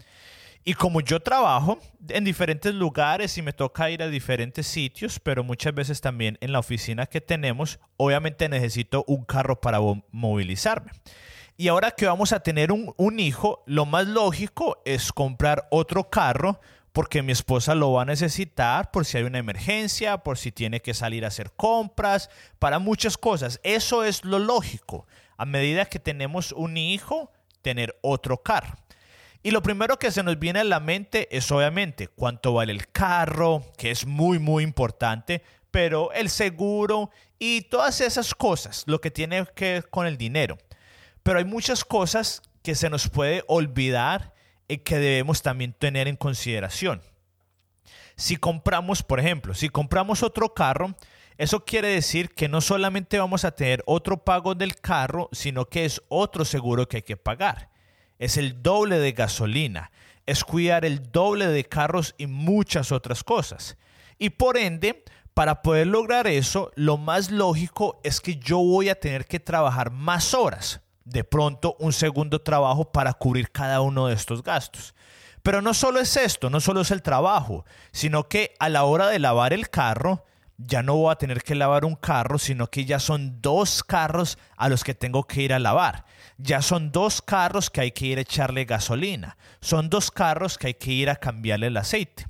Y 0.67 0.73
como 0.73 0.99
yo 0.99 1.19
trabajo 1.19 1.77
en 2.09 2.23
diferentes 2.23 2.73
lugares 2.73 3.37
y 3.37 3.43
me 3.43 3.53
toca 3.53 3.91
ir 3.91 4.01
a 4.01 4.07
diferentes 4.07 4.65
sitios, 4.65 5.19
pero 5.19 5.43
muchas 5.43 5.75
veces 5.75 6.01
también 6.01 6.39
en 6.41 6.51
la 6.51 6.57
oficina 6.57 7.05
que 7.05 7.21
tenemos, 7.21 7.79
obviamente 7.97 8.49
necesito 8.49 9.03
un 9.07 9.25
carro 9.25 9.61
para 9.61 9.79
movilizarme. 10.11 10.91
Y 11.55 11.67
ahora 11.67 11.91
que 11.91 12.07
vamos 12.07 12.33
a 12.33 12.39
tener 12.39 12.71
un, 12.71 13.19
hijo, 13.19 13.63
lo 13.67 13.85
más 13.85 14.07
lógico 14.07 14.81
es 14.85 15.13
comprar 15.13 15.67
otro 15.69 16.09
carro 16.09 16.59
porque 16.93 17.21
mi 17.21 17.31
esposa 17.31 17.75
lo 17.75 17.91
va 17.91 18.01
a 18.01 18.05
necesitar 18.05 18.89
por 18.89 19.05
si 19.05 19.19
hay 19.19 19.23
una 19.23 19.37
emergencia, 19.37 20.17
por 20.17 20.39
si 20.39 20.51
tiene 20.51 20.81
que 20.81 20.95
salir 20.95 21.25
a 21.25 21.27
hacer 21.27 21.51
compras, 21.51 22.31
para 22.57 22.79
muchas 22.79 23.19
cosas. 23.19 23.59
Eso 23.61 24.03
es 24.03 24.25
lo 24.25 24.39
lógico. 24.39 25.05
A 25.37 25.45
medida 25.45 25.85
que 25.85 25.99
tenemos 25.99 26.53
un 26.53 26.75
hijo, 26.75 27.31
tener 27.61 27.99
otro 28.01 28.41
carro. 28.41 28.75
Y 29.45 29.51
lo 29.51 29.61
primero 29.61 29.99
que 29.99 30.09
se 30.09 30.23
nos 30.23 30.39
viene 30.39 30.61
a 30.61 30.63
la 30.63 30.79
mente 30.79 31.27
es 31.29 31.51
obviamente 31.51 32.07
cuánto 32.07 32.53
vale 32.53 32.71
el 32.71 32.87
carro, 32.87 33.63
que 33.77 33.91
es 33.91 34.07
muy, 34.07 34.39
muy 34.39 34.63
importante, 34.63 35.43
pero 35.69 36.11
el 36.13 36.31
seguro 36.31 37.11
y 37.37 37.61
todas 37.61 38.01
esas 38.01 38.33
cosas, 38.33 38.85
lo 38.87 38.99
que 38.99 39.11
tiene 39.11 39.45
que 39.53 39.73
ver 39.73 39.89
con 39.91 40.07
el 40.07 40.17
dinero. 40.17 40.57
Pero 41.21 41.37
hay 41.37 41.45
muchas 41.45 41.85
cosas 41.85 42.41
que 42.63 42.73
se 42.73 42.89
nos 42.89 43.07
puede 43.07 43.43
olvidar 43.47 44.33
eh, 44.67 44.81
que 44.81 44.97
debemos 44.97 45.43
también 45.43 45.73
tener 45.73 46.07
en 46.07 46.15
consideración. 46.15 47.03
Si 48.15 48.37
compramos, 48.37 49.03
por 49.03 49.19
ejemplo, 49.19 49.53
si 49.53 49.69
compramos 49.69 50.23
otro 50.23 50.55
carro, 50.55 50.95
eso 51.37 51.65
quiere 51.65 51.89
decir 51.89 52.33
que 52.33 52.49
no 52.49 52.61
solamente 52.61 53.19
vamos 53.19 53.45
a 53.45 53.51
tener 53.51 53.83
otro 53.85 54.23
pago 54.23 54.55
del 54.55 54.77
carro, 54.77 55.29
sino 55.33 55.65
que 55.65 55.85
es 55.85 56.01
otro 56.07 56.45
seguro 56.45 56.87
que 56.87 56.97
hay 56.97 57.03
que 57.03 57.15
pagar. 57.15 57.74
Es 58.19 58.37
el 58.37 58.61
doble 58.61 58.99
de 58.99 59.11
gasolina, 59.11 59.91
es 60.25 60.43
cuidar 60.43 60.85
el 60.85 61.11
doble 61.11 61.47
de 61.47 61.65
carros 61.65 62.15
y 62.17 62.27
muchas 62.27 62.91
otras 62.91 63.23
cosas. 63.23 63.77
Y 64.17 64.31
por 64.31 64.57
ende, 64.57 65.03
para 65.33 65.61
poder 65.61 65.87
lograr 65.87 66.27
eso, 66.27 66.71
lo 66.75 66.97
más 66.97 67.29
lógico 67.29 67.99
es 68.03 68.21
que 68.21 68.37
yo 68.37 68.57
voy 68.59 68.89
a 68.89 68.99
tener 68.99 69.25
que 69.25 69.39
trabajar 69.39 69.91
más 69.91 70.33
horas 70.33 70.81
de 71.03 71.23
pronto 71.23 71.75
un 71.79 71.93
segundo 71.93 72.41
trabajo 72.41 72.91
para 72.91 73.13
cubrir 73.13 73.51
cada 73.51 73.81
uno 73.81 74.07
de 74.07 74.15
estos 74.15 74.43
gastos. 74.43 74.95
Pero 75.43 75.61
no 75.61 75.73
solo 75.73 75.99
es 75.99 76.17
esto, 76.17 76.49
no 76.49 76.59
solo 76.59 76.81
es 76.81 76.89
el 76.89 77.03
trabajo, 77.03 77.65
sino 77.91 78.27
que 78.27 78.55
a 78.59 78.67
la 78.67 78.83
hora 78.83 79.07
de 79.07 79.19
lavar 79.19 79.53
el 79.53 79.69
carro, 79.69 80.25
ya 80.57 80.81
no 80.81 80.95
voy 80.95 81.11
a 81.11 81.17
tener 81.17 81.43
que 81.43 81.53
lavar 81.53 81.85
un 81.85 81.95
carro, 81.95 82.39
sino 82.39 82.67
que 82.67 82.85
ya 82.85 82.99
son 82.99 83.41
dos 83.41 83.83
carros 83.83 84.39
a 84.57 84.69
los 84.69 84.83
que 84.83 84.95
tengo 84.95 85.25
que 85.25 85.43
ir 85.43 85.53
a 85.53 85.59
lavar. 85.59 86.05
Ya 86.37 86.61
son 86.61 86.91
dos 86.91 87.21
carros 87.21 87.69
que 87.69 87.81
hay 87.81 87.91
que 87.91 88.07
ir 88.07 88.17
a 88.17 88.21
echarle 88.21 88.65
gasolina. 88.65 89.37
Son 89.61 89.89
dos 89.89 90.11
carros 90.11 90.57
que 90.57 90.67
hay 90.67 90.73
que 90.73 90.91
ir 90.91 91.09
a 91.09 91.15
cambiarle 91.15 91.67
el 91.67 91.77
aceite. 91.77 92.27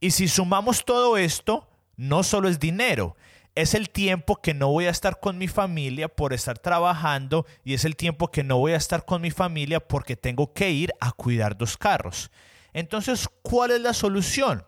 Y 0.00 0.12
si 0.12 0.28
sumamos 0.28 0.84
todo 0.84 1.16
esto, 1.16 1.68
no 1.96 2.22
solo 2.22 2.48
es 2.48 2.60
dinero, 2.60 3.16
es 3.56 3.74
el 3.74 3.90
tiempo 3.90 4.36
que 4.36 4.54
no 4.54 4.68
voy 4.68 4.86
a 4.86 4.90
estar 4.90 5.18
con 5.18 5.36
mi 5.36 5.48
familia 5.48 6.06
por 6.06 6.32
estar 6.32 6.60
trabajando 6.60 7.44
y 7.64 7.74
es 7.74 7.84
el 7.84 7.96
tiempo 7.96 8.30
que 8.30 8.44
no 8.44 8.58
voy 8.58 8.72
a 8.72 8.76
estar 8.76 9.04
con 9.04 9.20
mi 9.20 9.32
familia 9.32 9.80
porque 9.80 10.14
tengo 10.14 10.52
que 10.52 10.70
ir 10.70 10.92
a 11.00 11.10
cuidar 11.10 11.58
dos 11.58 11.76
carros. 11.76 12.30
Entonces, 12.72 13.28
¿cuál 13.42 13.72
es 13.72 13.80
la 13.80 13.94
solución? 13.94 14.64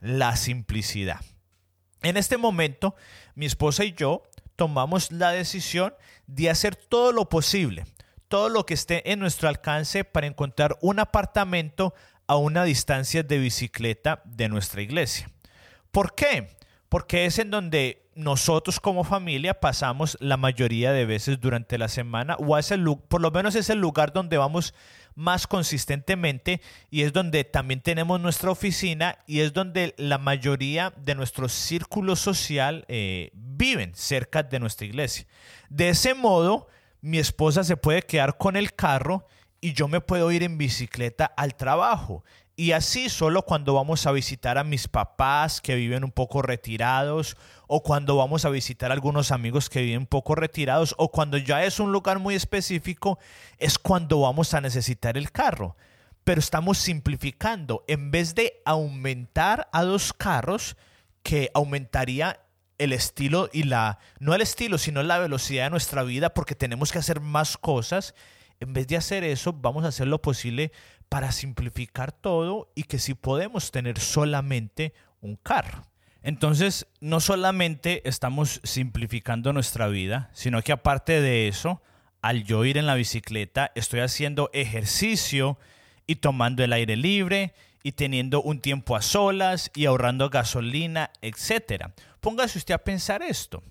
La 0.00 0.34
simplicidad. 0.34 1.20
En 2.02 2.16
este 2.16 2.36
momento, 2.36 2.96
mi 3.36 3.46
esposa 3.46 3.84
y 3.84 3.92
yo 3.92 4.24
tomamos 4.56 5.12
la 5.12 5.30
decisión 5.30 5.94
de 6.26 6.50
hacer 6.50 6.74
todo 6.74 7.12
lo 7.12 7.28
posible, 7.28 7.84
todo 8.32 8.48
lo 8.48 8.64
que 8.64 8.72
esté 8.72 9.12
en 9.12 9.18
nuestro 9.18 9.46
alcance 9.50 10.04
para 10.04 10.26
encontrar 10.26 10.78
un 10.80 10.98
apartamento 10.98 11.92
a 12.26 12.36
una 12.36 12.64
distancia 12.64 13.22
de 13.22 13.36
bicicleta 13.36 14.22
de 14.24 14.48
nuestra 14.48 14.80
iglesia. 14.80 15.28
¿Por 15.90 16.14
qué? 16.14 16.56
Porque 16.88 17.26
es 17.26 17.38
en 17.38 17.50
donde 17.50 18.08
nosotros 18.14 18.80
como 18.80 19.04
familia 19.04 19.60
pasamos 19.60 20.16
la 20.18 20.38
mayoría 20.38 20.92
de 20.92 21.04
veces 21.04 21.40
durante 21.40 21.76
la 21.76 21.88
semana 21.88 22.36
o 22.36 22.56
es 22.56 22.70
el, 22.70 22.82
por 23.06 23.20
lo 23.20 23.30
menos 23.30 23.54
es 23.54 23.68
el 23.68 23.80
lugar 23.80 24.14
donde 24.14 24.38
vamos 24.38 24.72
más 25.14 25.46
consistentemente 25.46 26.62
y 26.90 27.02
es 27.02 27.12
donde 27.12 27.44
también 27.44 27.82
tenemos 27.82 28.18
nuestra 28.18 28.50
oficina 28.50 29.18
y 29.26 29.40
es 29.40 29.52
donde 29.52 29.94
la 29.98 30.16
mayoría 30.16 30.94
de 30.96 31.14
nuestro 31.14 31.50
círculo 31.50 32.16
social 32.16 32.86
eh, 32.88 33.30
viven 33.34 33.94
cerca 33.94 34.42
de 34.42 34.58
nuestra 34.58 34.86
iglesia. 34.86 35.26
De 35.68 35.90
ese 35.90 36.14
modo, 36.14 36.68
mi 37.02 37.18
esposa 37.18 37.64
se 37.64 37.76
puede 37.76 38.02
quedar 38.02 38.38
con 38.38 38.56
el 38.56 38.72
carro 38.72 39.26
y 39.60 39.74
yo 39.74 39.86
me 39.86 40.00
puedo 40.00 40.32
ir 40.32 40.42
en 40.42 40.56
bicicleta 40.56 41.26
al 41.26 41.54
trabajo 41.54 42.24
y 42.54 42.72
así 42.72 43.08
solo 43.08 43.42
cuando 43.42 43.74
vamos 43.74 44.06
a 44.06 44.12
visitar 44.12 44.58
a 44.58 44.64
mis 44.64 44.86
papás 44.86 45.60
que 45.60 45.74
viven 45.74 46.04
un 46.04 46.12
poco 46.12 46.42
retirados 46.42 47.36
o 47.66 47.82
cuando 47.82 48.16
vamos 48.16 48.44
a 48.44 48.50
visitar 48.50 48.90
a 48.90 48.94
algunos 48.94 49.32
amigos 49.32 49.68
que 49.70 49.82
viven 49.82 50.00
un 50.00 50.06
poco 50.06 50.34
retirados 50.34 50.94
o 50.98 51.10
cuando 51.10 51.38
ya 51.38 51.64
es 51.64 51.80
un 51.80 51.92
lugar 51.92 52.18
muy 52.18 52.34
específico 52.34 53.18
es 53.58 53.78
cuando 53.78 54.20
vamos 54.20 54.54
a 54.54 54.60
necesitar 54.60 55.16
el 55.16 55.32
carro. 55.32 55.76
Pero 56.24 56.38
estamos 56.38 56.78
simplificando. 56.78 57.84
En 57.88 58.12
vez 58.12 58.34
de 58.36 58.62
aumentar 58.64 59.68
a 59.72 59.82
dos 59.82 60.12
carros, 60.12 60.76
que 61.22 61.50
aumentaría 61.54 62.40
el 62.82 62.92
estilo 62.92 63.48
y 63.52 63.62
la, 63.62 63.98
no 64.18 64.34
el 64.34 64.40
estilo, 64.40 64.76
sino 64.76 65.02
la 65.02 65.18
velocidad 65.18 65.64
de 65.64 65.70
nuestra 65.70 66.02
vida 66.02 66.34
porque 66.34 66.54
tenemos 66.54 66.90
que 66.90 66.98
hacer 66.98 67.20
más 67.20 67.56
cosas. 67.56 68.14
En 68.60 68.72
vez 68.72 68.86
de 68.88 68.96
hacer 68.96 69.24
eso, 69.24 69.52
vamos 69.52 69.84
a 69.84 69.88
hacer 69.88 70.08
lo 70.08 70.20
posible 70.20 70.72
para 71.08 71.30
simplificar 71.30 72.10
todo 72.10 72.72
y 72.74 72.84
que 72.84 72.98
si 72.98 73.14
podemos 73.14 73.70
tener 73.70 73.98
solamente 73.98 74.94
un 75.20 75.36
carro. 75.36 75.86
Entonces, 76.22 76.86
no 77.00 77.20
solamente 77.20 78.08
estamos 78.08 78.60
simplificando 78.64 79.52
nuestra 79.52 79.88
vida, 79.88 80.30
sino 80.32 80.62
que 80.62 80.72
aparte 80.72 81.20
de 81.20 81.48
eso, 81.48 81.82
al 82.20 82.44
yo 82.44 82.64
ir 82.64 82.78
en 82.78 82.86
la 82.86 82.94
bicicleta, 82.94 83.72
estoy 83.74 84.00
haciendo 84.00 84.50
ejercicio 84.52 85.58
y 86.06 86.16
tomando 86.16 86.62
el 86.62 86.72
aire 86.72 86.96
libre 86.96 87.54
y 87.82 87.92
teniendo 87.92 88.40
un 88.40 88.60
tiempo 88.60 88.96
a 88.96 89.02
solas 89.02 89.70
y 89.74 89.86
ahorrando 89.86 90.30
gasolina, 90.30 91.10
etc. 91.20 91.92
Póngase 92.22 92.58
usted 92.58 92.72
a 92.72 92.78
pensar 92.78 93.20
esto. 93.20 93.64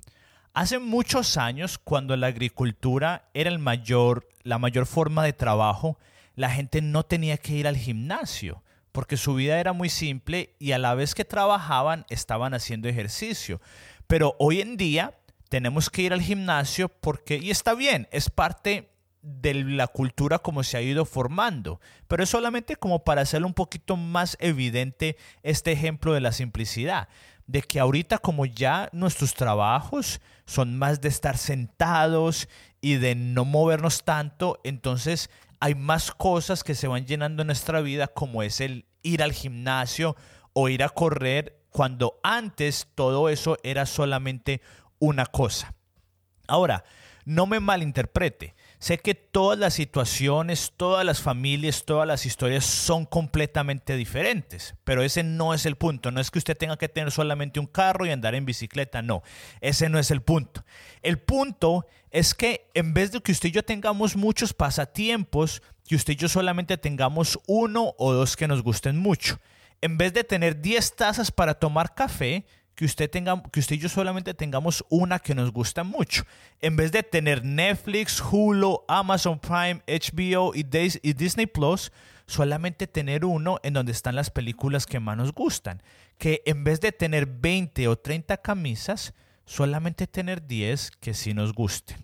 Hace 0.53 0.77
muchos 0.77 1.37
años, 1.37 1.77
cuando 1.77 2.17
la 2.17 2.27
agricultura 2.27 3.29
era 3.33 3.49
el 3.49 3.59
mayor, 3.59 4.27
la 4.43 4.59
mayor 4.59 4.85
forma 4.85 5.23
de 5.23 5.31
trabajo, 5.31 5.97
la 6.35 6.49
gente 6.49 6.81
no 6.81 7.03
tenía 7.03 7.37
que 7.37 7.53
ir 7.53 7.65
al 7.65 7.77
gimnasio 7.77 8.61
porque 8.91 9.15
su 9.15 9.35
vida 9.35 9.57
era 9.57 9.71
muy 9.71 9.87
simple 9.87 10.57
y 10.59 10.73
a 10.73 10.79
la 10.79 10.95
vez 10.95 11.15
que 11.15 11.23
trabajaban 11.23 12.05
estaban 12.09 12.53
haciendo 12.53 12.89
ejercicio. 12.89 13.61
Pero 14.05 14.35
hoy 14.37 14.59
en 14.59 14.75
día 14.75 15.17
tenemos 15.47 15.89
que 15.89 16.01
ir 16.01 16.11
al 16.11 16.21
gimnasio 16.21 16.89
porque, 16.89 17.37
y 17.37 17.51
está 17.51 17.73
bien, 17.73 18.09
es 18.11 18.29
parte 18.29 18.89
de 19.21 19.53
la 19.53 19.87
cultura 19.87 20.39
como 20.39 20.63
se 20.63 20.75
ha 20.75 20.81
ido 20.81 21.05
formando, 21.05 21.79
pero 22.09 22.23
es 22.23 22.29
solamente 22.29 22.75
como 22.75 23.05
para 23.05 23.21
hacerlo 23.21 23.47
un 23.47 23.53
poquito 23.53 23.95
más 23.95 24.35
evidente 24.41 25.15
este 25.41 25.71
ejemplo 25.71 26.13
de 26.13 26.19
la 26.19 26.33
simplicidad, 26.33 27.07
de 27.51 27.61
que 27.61 27.81
ahorita 27.81 28.17
como 28.17 28.45
ya 28.45 28.87
nuestros 28.93 29.33
trabajos 29.33 30.21
son 30.45 30.77
más 30.77 31.01
de 31.01 31.09
estar 31.09 31.37
sentados 31.37 32.47
y 32.79 32.95
de 32.95 33.13
no 33.13 33.43
movernos 33.43 34.03
tanto, 34.05 34.59
entonces 34.63 35.29
hay 35.59 35.75
más 35.75 36.11
cosas 36.11 36.63
que 36.63 36.75
se 36.75 36.87
van 36.87 37.05
llenando 37.05 37.41
en 37.41 37.47
nuestra 37.47 37.81
vida 37.81 38.07
como 38.07 38.41
es 38.41 38.61
el 38.61 38.85
ir 39.03 39.21
al 39.21 39.33
gimnasio 39.33 40.15
o 40.53 40.69
ir 40.69 40.81
a 40.81 40.89
correr 40.89 41.61
cuando 41.69 42.19
antes 42.23 42.87
todo 42.95 43.27
eso 43.27 43.57
era 43.63 43.85
solamente 43.85 44.61
una 44.99 45.25
cosa. 45.25 45.73
Ahora, 46.47 46.85
no 47.25 47.47
me 47.47 47.59
malinterprete. 47.59 48.55
Sé 48.81 48.97
que 48.97 49.13
todas 49.13 49.59
las 49.59 49.75
situaciones, 49.75 50.73
todas 50.75 51.05
las 51.05 51.21
familias, 51.21 51.85
todas 51.85 52.07
las 52.07 52.25
historias 52.25 52.65
son 52.65 53.05
completamente 53.05 53.95
diferentes, 53.95 54.73
pero 54.83 55.03
ese 55.03 55.21
no 55.21 55.53
es 55.53 55.67
el 55.67 55.75
punto. 55.75 56.09
No 56.09 56.19
es 56.19 56.31
que 56.31 56.39
usted 56.39 56.57
tenga 56.57 56.77
que 56.77 56.89
tener 56.89 57.11
solamente 57.11 57.59
un 57.59 57.67
carro 57.67 58.07
y 58.07 58.09
andar 58.09 58.33
en 58.33 58.43
bicicleta, 58.43 59.03
no. 59.03 59.21
Ese 59.59 59.87
no 59.87 59.99
es 59.99 60.09
el 60.09 60.23
punto. 60.23 60.65
El 61.03 61.19
punto 61.19 61.85
es 62.09 62.33
que 62.33 62.71
en 62.73 62.95
vez 62.95 63.11
de 63.11 63.21
que 63.21 63.31
usted 63.31 63.49
y 63.49 63.51
yo 63.51 63.63
tengamos 63.63 64.15
muchos 64.15 64.51
pasatiempos, 64.51 65.61
que 65.87 65.93
usted 65.93 66.13
y 66.13 66.15
yo 66.15 66.27
solamente 66.27 66.75
tengamos 66.75 67.39
uno 67.45 67.93
o 67.99 68.13
dos 68.13 68.35
que 68.35 68.47
nos 68.47 68.63
gusten 68.63 68.97
mucho. 68.97 69.39
En 69.81 69.99
vez 69.99 70.11
de 70.11 70.23
tener 70.23 70.59
10 70.59 70.95
tazas 70.95 71.31
para 71.31 71.53
tomar 71.53 71.93
café, 71.93 72.45
que 72.75 72.85
usted, 72.85 73.09
tenga, 73.09 73.41
que 73.51 73.59
usted 73.59 73.75
y 73.75 73.79
yo 73.79 73.89
solamente 73.89 74.33
tengamos 74.33 74.83
una 74.89 75.19
que 75.19 75.35
nos 75.35 75.51
gusta 75.51 75.83
mucho. 75.83 76.23
En 76.61 76.75
vez 76.75 76.91
de 76.91 77.03
tener 77.03 77.43
Netflix, 77.43 78.21
Hulu, 78.21 78.81
Amazon 78.87 79.39
Prime, 79.39 79.81
HBO 79.87 80.53
y, 80.55 80.65
y 81.03 81.13
Disney 81.13 81.45
Plus, 81.45 81.91
solamente 82.25 82.87
tener 82.87 83.25
uno 83.25 83.59
en 83.63 83.73
donde 83.73 83.91
están 83.91 84.15
las 84.15 84.29
películas 84.29 84.85
que 84.85 84.99
más 84.99 85.17
nos 85.17 85.33
gustan. 85.33 85.83
Que 86.17 86.41
en 86.45 86.63
vez 86.63 86.79
de 86.81 86.91
tener 86.91 87.25
20 87.25 87.87
o 87.87 87.97
30 87.97 88.37
camisas, 88.37 89.13
solamente 89.45 90.07
tener 90.07 90.47
10 90.47 90.91
que 90.91 91.13
sí 91.13 91.33
nos 91.33 91.53
gusten. 91.53 91.97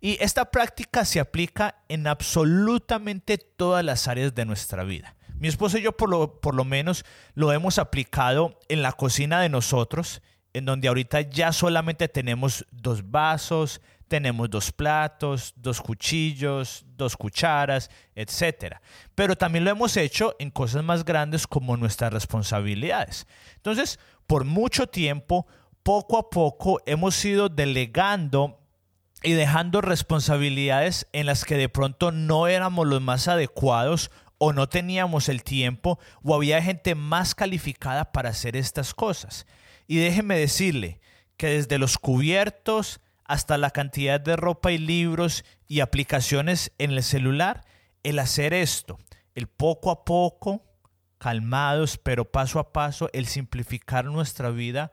Y 0.00 0.16
esta 0.20 0.50
práctica 0.50 1.04
se 1.04 1.20
aplica 1.20 1.82
en 1.88 2.06
absolutamente 2.06 3.38
todas 3.38 3.84
las 3.84 4.08
áreas 4.08 4.34
de 4.34 4.46
nuestra 4.46 4.82
vida. 4.82 5.14
Mi 5.40 5.48
esposo 5.48 5.78
y 5.78 5.82
yo 5.82 5.92
por 5.92 6.10
lo, 6.54 6.64
menos 6.66 7.06
lo 7.32 7.50
hemos 7.50 7.78
aplicado 7.78 8.58
en 8.68 8.82
la 8.82 8.92
cocina 8.92 9.40
de 9.40 9.48
nosotros, 9.48 10.20
en 10.52 10.66
donde 10.66 10.88
ahorita 10.88 11.22
ya 11.22 11.52
solamente 11.52 12.08
tenemos 12.08 12.66
dos 12.70 13.10
vasos, 13.10 13.80
tenemos 14.06 14.50
dos 14.50 14.70
platos, 14.70 15.54
dos 15.56 15.80
cuchillos, 15.80 16.84
dos 16.94 17.16
cucharas, 17.16 17.90
etc. 18.14 18.76
Pero 19.14 19.34
también 19.34 19.64
lo 19.64 19.70
hemos 19.70 19.96
hecho 19.96 20.36
en 20.38 20.50
cosas 20.50 20.84
más 20.84 21.06
grandes 21.06 21.46
como 21.46 21.78
nuestras 21.78 22.12
responsabilidades. 22.12 23.26
Entonces, 23.56 23.98
por 24.26 24.44
mucho 24.44 24.88
tiempo, 24.88 25.46
poco 25.82 26.18
a 26.18 26.28
poco 26.28 26.82
hemos 26.84 27.24
ido 27.24 27.48
delegando 27.48 28.58
y 29.22 29.32
dejando 29.32 29.80
responsabilidades 29.80 31.06
en 31.14 31.24
las 31.24 31.46
que 31.46 31.56
de 31.56 31.70
pronto 31.70 32.12
no 32.12 32.46
éramos 32.46 32.86
los 32.86 33.00
más 33.00 33.26
adecuados 33.26 34.10
o 34.42 34.54
no 34.54 34.70
teníamos 34.70 35.28
el 35.28 35.44
tiempo 35.44 35.98
o 36.22 36.34
había 36.34 36.62
gente 36.62 36.94
más 36.94 37.34
calificada 37.34 38.10
para 38.10 38.30
hacer 38.30 38.56
estas 38.56 38.94
cosas. 38.94 39.46
Y 39.86 39.98
déjeme 39.98 40.38
decirle 40.38 40.98
que 41.36 41.48
desde 41.48 41.78
los 41.78 41.98
cubiertos 41.98 43.00
hasta 43.24 43.58
la 43.58 43.70
cantidad 43.70 44.18
de 44.18 44.36
ropa 44.36 44.72
y 44.72 44.78
libros 44.78 45.44
y 45.68 45.80
aplicaciones 45.80 46.72
en 46.78 46.92
el 46.92 47.02
celular, 47.02 47.66
el 48.02 48.18
hacer 48.18 48.54
esto, 48.54 48.98
el 49.34 49.46
poco 49.46 49.90
a 49.90 50.06
poco, 50.06 50.64
calmados, 51.18 51.98
pero 51.98 52.32
paso 52.32 52.58
a 52.58 52.72
paso, 52.72 53.10
el 53.12 53.26
simplificar 53.26 54.06
nuestra 54.06 54.48
vida, 54.48 54.90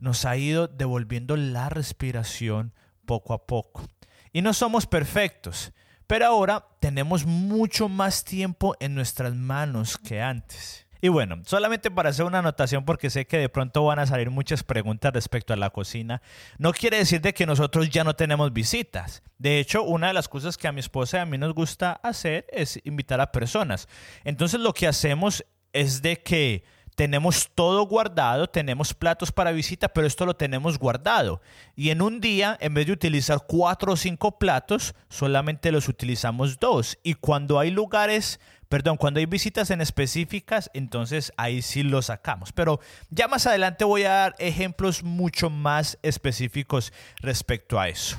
nos 0.00 0.24
ha 0.24 0.38
ido 0.38 0.68
devolviendo 0.68 1.36
la 1.36 1.68
respiración 1.68 2.72
poco 3.04 3.34
a 3.34 3.46
poco. 3.46 3.86
Y 4.32 4.40
no 4.40 4.54
somos 4.54 4.86
perfectos, 4.86 5.72
pero 6.06 6.26
ahora 6.26 6.66
tenemos 6.80 7.24
mucho 7.26 7.88
más 7.88 8.24
tiempo 8.24 8.74
en 8.80 8.94
nuestras 8.94 9.34
manos 9.34 9.98
que 9.98 10.20
antes. 10.20 10.86
Y 11.04 11.08
bueno, 11.08 11.42
solamente 11.44 11.90
para 11.90 12.10
hacer 12.10 12.24
una 12.24 12.38
anotación 12.38 12.84
porque 12.84 13.10
sé 13.10 13.26
que 13.26 13.36
de 13.36 13.48
pronto 13.48 13.84
van 13.84 13.98
a 13.98 14.06
salir 14.06 14.30
muchas 14.30 14.62
preguntas 14.62 15.12
respecto 15.12 15.52
a 15.52 15.56
la 15.56 15.70
cocina, 15.70 16.22
no 16.58 16.72
quiere 16.72 16.98
decir 16.98 17.20
de 17.20 17.34
que 17.34 17.44
nosotros 17.44 17.90
ya 17.90 18.04
no 18.04 18.14
tenemos 18.14 18.52
visitas. 18.52 19.24
De 19.36 19.58
hecho, 19.58 19.82
una 19.82 20.06
de 20.06 20.12
las 20.12 20.28
cosas 20.28 20.56
que 20.56 20.68
a 20.68 20.72
mi 20.72 20.78
esposa 20.78 21.16
y 21.16 21.20
a 21.20 21.26
mí 21.26 21.38
nos 21.38 21.54
gusta 21.54 21.92
hacer 22.04 22.46
es 22.52 22.80
invitar 22.84 23.20
a 23.20 23.32
personas. 23.32 23.88
Entonces 24.22 24.60
lo 24.60 24.72
que 24.72 24.86
hacemos 24.86 25.44
es 25.72 26.02
de 26.02 26.22
que 26.22 26.64
tenemos 26.94 27.50
todo 27.54 27.86
guardado, 27.86 28.48
tenemos 28.48 28.94
platos 28.94 29.32
para 29.32 29.52
visita, 29.52 29.88
pero 29.88 30.06
esto 30.06 30.26
lo 30.26 30.36
tenemos 30.36 30.78
guardado. 30.78 31.40
Y 31.74 31.90
en 31.90 32.02
un 32.02 32.20
día, 32.20 32.56
en 32.60 32.74
vez 32.74 32.86
de 32.86 32.92
utilizar 32.92 33.44
cuatro 33.46 33.92
o 33.92 33.96
cinco 33.96 34.38
platos, 34.38 34.94
solamente 35.08 35.72
los 35.72 35.88
utilizamos 35.88 36.58
dos. 36.58 36.98
Y 37.02 37.14
cuando 37.14 37.58
hay 37.58 37.70
lugares, 37.70 38.40
perdón, 38.68 38.96
cuando 38.96 39.20
hay 39.20 39.26
visitas 39.26 39.70
en 39.70 39.80
específicas, 39.80 40.70
entonces 40.74 41.32
ahí 41.36 41.62
sí 41.62 41.82
lo 41.82 42.02
sacamos. 42.02 42.52
Pero 42.52 42.80
ya 43.10 43.28
más 43.28 43.46
adelante 43.46 43.84
voy 43.84 44.04
a 44.04 44.12
dar 44.12 44.34
ejemplos 44.38 45.02
mucho 45.02 45.50
más 45.50 45.98
específicos 46.02 46.92
respecto 47.20 47.80
a 47.80 47.88
eso. 47.88 48.16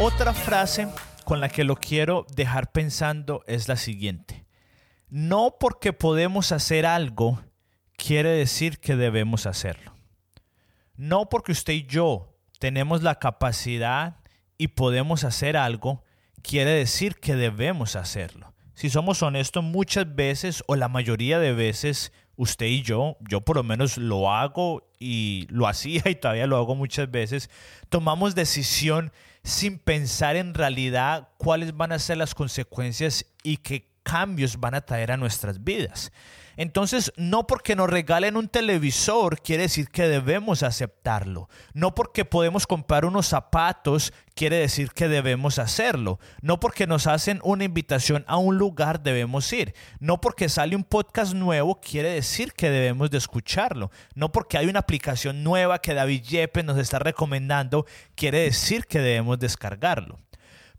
Otra 0.00 0.32
frase 0.32 0.88
con 1.24 1.40
la 1.40 1.48
que 1.48 1.64
lo 1.64 1.74
quiero 1.74 2.24
dejar 2.34 2.70
pensando 2.70 3.42
es 3.48 3.66
la 3.66 3.76
siguiente. 3.76 4.47
No 5.10 5.56
porque 5.58 5.92
podemos 5.92 6.52
hacer 6.52 6.84
algo 6.86 7.40
quiere 7.96 8.30
decir 8.30 8.78
que 8.78 8.96
debemos 8.96 9.46
hacerlo. 9.46 9.94
No 10.96 11.28
porque 11.28 11.52
usted 11.52 11.72
y 11.72 11.86
yo 11.86 12.36
tenemos 12.58 13.02
la 13.02 13.18
capacidad 13.18 14.16
y 14.58 14.68
podemos 14.68 15.24
hacer 15.24 15.56
algo 15.56 16.02
quiere 16.42 16.70
decir 16.70 17.16
que 17.16 17.36
debemos 17.36 17.96
hacerlo. 17.96 18.52
Si 18.74 18.90
somos 18.90 19.22
honestos, 19.22 19.64
muchas 19.64 20.14
veces 20.14 20.62
o 20.66 20.76
la 20.76 20.88
mayoría 20.88 21.38
de 21.38 21.52
veces 21.52 22.12
usted 22.36 22.66
y 22.66 22.82
yo, 22.82 23.16
yo 23.28 23.40
por 23.40 23.56
lo 23.56 23.64
menos 23.64 23.98
lo 23.98 24.32
hago 24.32 24.88
y 24.98 25.46
lo 25.50 25.66
hacía 25.68 26.02
y 26.06 26.14
todavía 26.14 26.46
lo 26.46 26.56
hago 26.56 26.74
muchas 26.74 27.10
veces, 27.10 27.50
tomamos 27.88 28.34
decisión 28.34 29.12
sin 29.42 29.78
pensar 29.78 30.36
en 30.36 30.54
realidad 30.54 31.30
cuáles 31.38 31.76
van 31.76 31.92
a 31.92 31.98
ser 31.98 32.18
las 32.18 32.34
consecuencias 32.34 33.26
y 33.42 33.58
que 33.58 33.87
cambios 34.08 34.58
van 34.58 34.74
a 34.74 34.80
traer 34.80 35.12
a 35.12 35.18
nuestras 35.18 35.62
vidas. 35.62 36.10
Entonces, 36.56 37.12
no 37.16 37.46
porque 37.46 37.76
nos 37.76 37.88
regalen 37.88 38.36
un 38.36 38.48
televisor 38.48 39.40
quiere 39.42 39.62
decir 39.62 39.90
que 39.90 40.08
debemos 40.08 40.64
aceptarlo. 40.64 41.48
No 41.72 41.94
porque 41.94 42.24
podemos 42.24 42.66
comprar 42.66 43.04
unos 43.04 43.28
zapatos 43.28 44.12
quiere 44.34 44.56
decir 44.56 44.90
que 44.90 45.06
debemos 45.06 45.60
hacerlo. 45.60 46.18
No 46.42 46.58
porque 46.58 46.88
nos 46.88 47.06
hacen 47.06 47.38
una 47.44 47.62
invitación 47.62 48.24
a 48.26 48.38
un 48.38 48.58
lugar 48.58 49.04
debemos 49.04 49.52
ir. 49.52 49.72
No 50.00 50.20
porque 50.20 50.48
sale 50.48 50.74
un 50.74 50.82
podcast 50.82 51.32
nuevo 51.34 51.80
quiere 51.80 52.10
decir 52.10 52.52
que 52.54 52.70
debemos 52.70 53.08
de 53.10 53.18
escucharlo. 53.18 53.92
No 54.16 54.32
porque 54.32 54.58
hay 54.58 54.66
una 54.66 54.80
aplicación 54.80 55.44
nueva 55.44 55.78
que 55.78 55.94
David 55.94 56.22
Yepes 56.22 56.64
nos 56.64 56.78
está 56.78 56.98
recomendando 56.98 57.86
quiere 58.16 58.40
decir 58.40 58.86
que 58.86 58.98
debemos 58.98 59.38
descargarlo. 59.38 60.18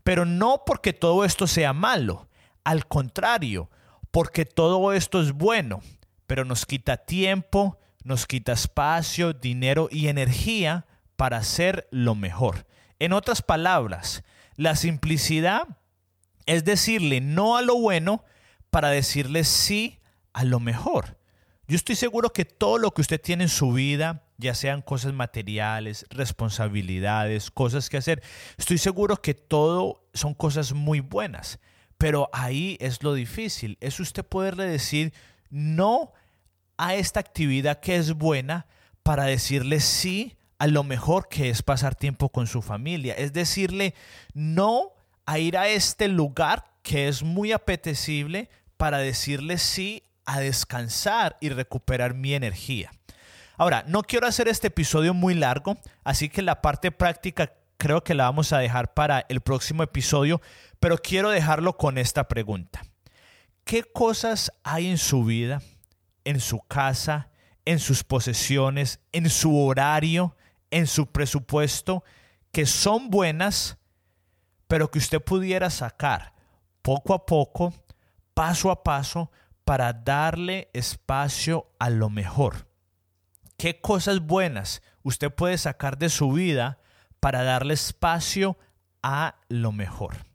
Pero 0.02 0.26
no 0.26 0.64
porque 0.66 0.92
todo 0.92 1.24
esto 1.24 1.46
sea 1.46 1.72
malo. 1.72 2.28
Al 2.70 2.86
contrario, 2.86 3.68
porque 4.12 4.44
todo 4.44 4.92
esto 4.92 5.20
es 5.20 5.32
bueno, 5.32 5.80
pero 6.28 6.44
nos 6.44 6.66
quita 6.66 6.98
tiempo, 6.98 7.80
nos 8.04 8.28
quita 8.28 8.52
espacio, 8.52 9.32
dinero 9.32 9.88
y 9.90 10.06
energía 10.06 10.86
para 11.16 11.38
hacer 11.38 11.88
lo 11.90 12.14
mejor. 12.14 12.68
En 13.00 13.12
otras 13.12 13.42
palabras, 13.42 14.22
la 14.54 14.76
simplicidad 14.76 15.66
es 16.46 16.64
decirle 16.64 17.20
no 17.20 17.56
a 17.56 17.62
lo 17.62 17.74
bueno 17.74 18.24
para 18.70 18.90
decirle 18.90 19.42
sí 19.42 19.98
a 20.32 20.44
lo 20.44 20.60
mejor. 20.60 21.18
Yo 21.66 21.74
estoy 21.74 21.96
seguro 21.96 22.32
que 22.32 22.44
todo 22.44 22.78
lo 22.78 22.94
que 22.94 23.00
usted 23.00 23.20
tiene 23.20 23.42
en 23.42 23.50
su 23.50 23.72
vida, 23.72 24.22
ya 24.38 24.54
sean 24.54 24.80
cosas 24.80 25.12
materiales, 25.12 26.06
responsabilidades, 26.08 27.50
cosas 27.50 27.90
que 27.90 27.96
hacer, 27.96 28.22
estoy 28.58 28.78
seguro 28.78 29.16
que 29.16 29.34
todo 29.34 30.08
son 30.14 30.34
cosas 30.34 30.72
muy 30.72 31.00
buenas. 31.00 31.58
Pero 32.00 32.30
ahí 32.32 32.78
es 32.80 33.02
lo 33.02 33.12
difícil, 33.12 33.76
es 33.82 34.00
usted 34.00 34.24
poderle 34.24 34.64
decir 34.64 35.12
no 35.50 36.14
a 36.78 36.94
esta 36.94 37.20
actividad 37.20 37.80
que 37.80 37.96
es 37.96 38.14
buena 38.14 38.66
para 39.02 39.24
decirle 39.24 39.80
sí 39.80 40.38
a 40.58 40.66
lo 40.66 40.82
mejor 40.82 41.28
que 41.28 41.50
es 41.50 41.62
pasar 41.62 41.94
tiempo 41.94 42.30
con 42.30 42.46
su 42.46 42.62
familia. 42.62 43.12
Es 43.12 43.34
decirle 43.34 43.94
no 44.32 44.94
a 45.26 45.38
ir 45.38 45.58
a 45.58 45.68
este 45.68 46.08
lugar 46.08 46.64
que 46.82 47.06
es 47.06 47.22
muy 47.22 47.52
apetecible 47.52 48.48
para 48.78 48.96
decirle 48.96 49.58
sí 49.58 50.02
a 50.24 50.40
descansar 50.40 51.36
y 51.38 51.50
recuperar 51.50 52.14
mi 52.14 52.32
energía. 52.32 52.90
Ahora, 53.58 53.84
no 53.86 54.04
quiero 54.04 54.26
hacer 54.26 54.48
este 54.48 54.68
episodio 54.68 55.12
muy 55.12 55.34
largo, 55.34 55.76
así 56.02 56.30
que 56.30 56.40
la 56.40 56.62
parte 56.62 56.92
práctica 56.92 57.52
creo 57.80 58.04
que 58.04 58.14
la 58.14 58.24
vamos 58.24 58.52
a 58.52 58.58
dejar 58.58 58.92
para 58.92 59.24
el 59.30 59.40
próximo 59.40 59.82
episodio, 59.82 60.42
pero 60.80 60.98
quiero 60.98 61.30
dejarlo 61.30 61.78
con 61.78 61.96
esta 61.96 62.28
pregunta. 62.28 62.82
¿Qué 63.64 63.84
cosas 63.84 64.52
hay 64.62 64.88
en 64.88 64.98
su 64.98 65.24
vida, 65.24 65.62
en 66.24 66.40
su 66.40 66.60
casa, 66.60 67.30
en 67.64 67.78
sus 67.78 68.04
posesiones, 68.04 69.00
en 69.12 69.30
su 69.30 69.58
horario, 69.58 70.36
en 70.70 70.86
su 70.86 71.06
presupuesto, 71.06 72.04
que 72.52 72.66
son 72.66 73.08
buenas, 73.08 73.78
pero 74.68 74.90
que 74.90 74.98
usted 74.98 75.22
pudiera 75.22 75.70
sacar 75.70 76.34
poco 76.82 77.14
a 77.14 77.24
poco, 77.24 77.72
paso 78.34 78.70
a 78.70 78.82
paso, 78.82 79.30
para 79.64 79.94
darle 79.94 80.68
espacio 80.74 81.70
a 81.78 81.88
lo 81.88 82.10
mejor? 82.10 82.68
¿Qué 83.56 83.80
cosas 83.80 84.20
buenas 84.20 84.82
usted 85.02 85.34
puede 85.34 85.56
sacar 85.56 85.96
de 85.96 86.10
su 86.10 86.32
vida 86.32 86.79
para 87.20 87.42
darle 87.42 87.74
espacio 87.74 88.56
a 89.02 89.36
lo 89.48 89.72
mejor. 89.72 90.26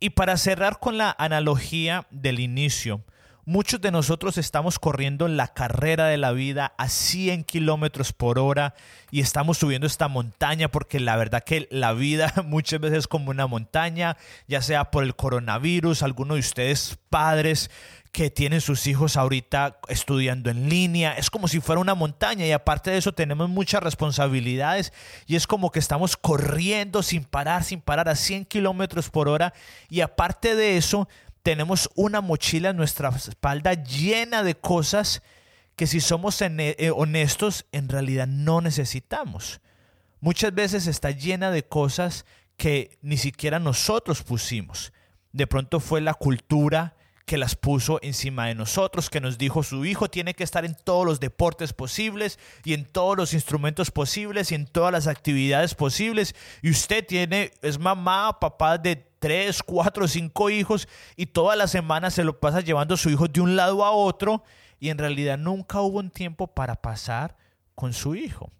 Y 0.00 0.10
para 0.10 0.36
cerrar 0.36 0.78
con 0.78 0.96
la 0.96 1.14
analogía 1.18 2.06
del 2.10 2.40
inicio, 2.40 3.02
muchos 3.48 3.80
de 3.80 3.90
nosotros 3.90 4.36
estamos 4.36 4.78
corriendo 4.78 5.26
la 5.26 5.48
carrera 5.48 6.06
de 6.08 6.18
la 6.18 6.32
vida 6.32 6.74
a 6.76 6.90
100 6.90 7.44
kilómetros 7.44 8.12
por 8.12 8.38
hora 8.38 8.74
y 9.10 9.20
estamos 9.20 9.56
subiendo 9.56 9.86
esta 9.86 10.06
montaña 10.06 10.68
porque 10.68 11.00
la 11.00 11.16
verdad 11.16 11.42
que 11.42 11.66
la 11.70 11.94
vida 11.94 12.30
muchas 12.44 12.78
veces 12.78 12.98
es 12.98 13.08
como 13.08 13.30
una 13.30 13.46
montaña, 13.46 14.18
ya 14.48 14.60
sea 14.60 14.90
por 14.90 15.02
el 15.02 15.16
coronavirus, 15.16 16.02
alguno 16.02 16.34
de 16.34 16.40
ustedes 16.40 16.98
padres 17.08 17.70
que 18.12 18.30
tienen 18.30 18.60
sus 18.60 18.86
hijos 18.86 19.16
ahorita 19.16 19.78
estudiando 19.88 20.50
en 20.50 20.68
línea. 20.68 21.12
Es 21.14 21.30
como 21.30 21.48
si 21.48 21.60
fuera 21.60 21.80
una 21.80 21.94
montaña 21.94 22.46
y 22.46 22.52
aparte 22.52 22.90
de 22.90 22.98
eso 22.98 23.12
tenemos 23.12 23.48
muchas 23.48 23.82
responsabilidades 23.82 24.92
y 25.26 25.36
es 25.36 25.46
como 25.46 25.70
que 25.70 25.78
estamos 25.78 26.18
corriendo 26.18 27.02
sin 27.02 27.24
parar, 27.24 27.64
sin 27.64 27.80
parar 27.80 28.10
a 28.10 28.14
100 28.14 28.44
kilómetros 28.44 29.08
por 29.08 29.26
hora 29.26 29.54
y 29.88 30.02
aparte 30.02 30.54
de 30.54 30.76
eso 30.76 31.08
tenemos 31.48 31.88
una 31.94 32.20
mochila 32.20 32.68
en 32.68 32.76
nuestra 32.76 33.08
espalda 33.08 33.72
llena 33.72 34.42
de 34.42 34.54
cosas 34.54 35.22
que 35.76 35.86
si 35.86 35.98
somos 35.98 36.42
eh, 36.42 36.92
honestos 36.94 37.64
en 37.72 37.88
realidad 37.88 38.26
no 38.26 38.60
necesitamos. 38.60 39.62
Muchas 40.20 40.54
veces 40.54 40.86
está 40.86 41.10
llena 41.10 41.50
de 41.50 41.64
cosas 41.64 42.26
que 42.58 42.98
ni 43.00 43.16
siquiera 43.16 43.60
nosotros 43.60 44.22
pusimos. 44.22 44.92
De 45.32 45.46
pronto 45.46 45.80
fue 45.80 46.02
la 46.02 46.12
cultura, 46.12 46.96
que 47.28 47.36
las 47.36 47.54
puso 47.54 47.98
encima 48.00 48.46
de 48.46 48.54
nosotros, 48.54 49.10
que 49.10 49.20
nos 49.20 49.36
dijo 49.36 49.62
su 49.62 49.84
hijo 49.84 50.08
tiene 50.08 50.32
que 50.32 50.42
estar 50.42 50.64
en 50.64 50.74
todos 50.74 51.04
los 51.04 51.20
deportes 51.20 51.74
posibles 51.74 52.38
y 52.64 52.72
en 52.72 52.86
todos 52.86 53.18
los 53.18 53.34
instrumentos 53.34 53.90
posibles 53.90 54.50
y 54.50 54.54
en 54.54 54.66
todas 54.66 54.92
las 54.92 55.06
actividades 55.06 55.74
posibles. 55.74 56.34
Y 56.62 56.70
usted 56.70 57.06
tiene, 57.06 57.52
es 57.60 57.78
mamá, 57.78 58.40
papá 58.40 58.78
de 58.78 58.96
tres, 58.96 59.62
cuatro, 59.62 60.08
cinco 60.08 60.48
hijos 60.48 60.88
y 61.16 61.26
toda 61.26 61.54
la 61.54 61.68
semana 61.68 62.10
se 62.10 62.24
lo 62.24 62.40
pasa 62.40 62.62
llevando 62.62 62.94
a 62.94 62.96
su 62.96 63.10
hijo 63.10 63.28
de 63.28 63.42
un 63.42 63.56
lado 63.56 63.84
a 63.84 63.90
otro 63.90 64.42
y 64.80 64.88
en 64.88 64.96
realidad 64.96 65.36
nunca 65.36 65.82
hubo 65.82 65.98
un 65.98 66.10
tiempo 66.10 66.46
para 66.46 66.80
pasar 66.80 67.36
con 67.74 67.92
su 67.92 68.14
hijo. 68.14 68.50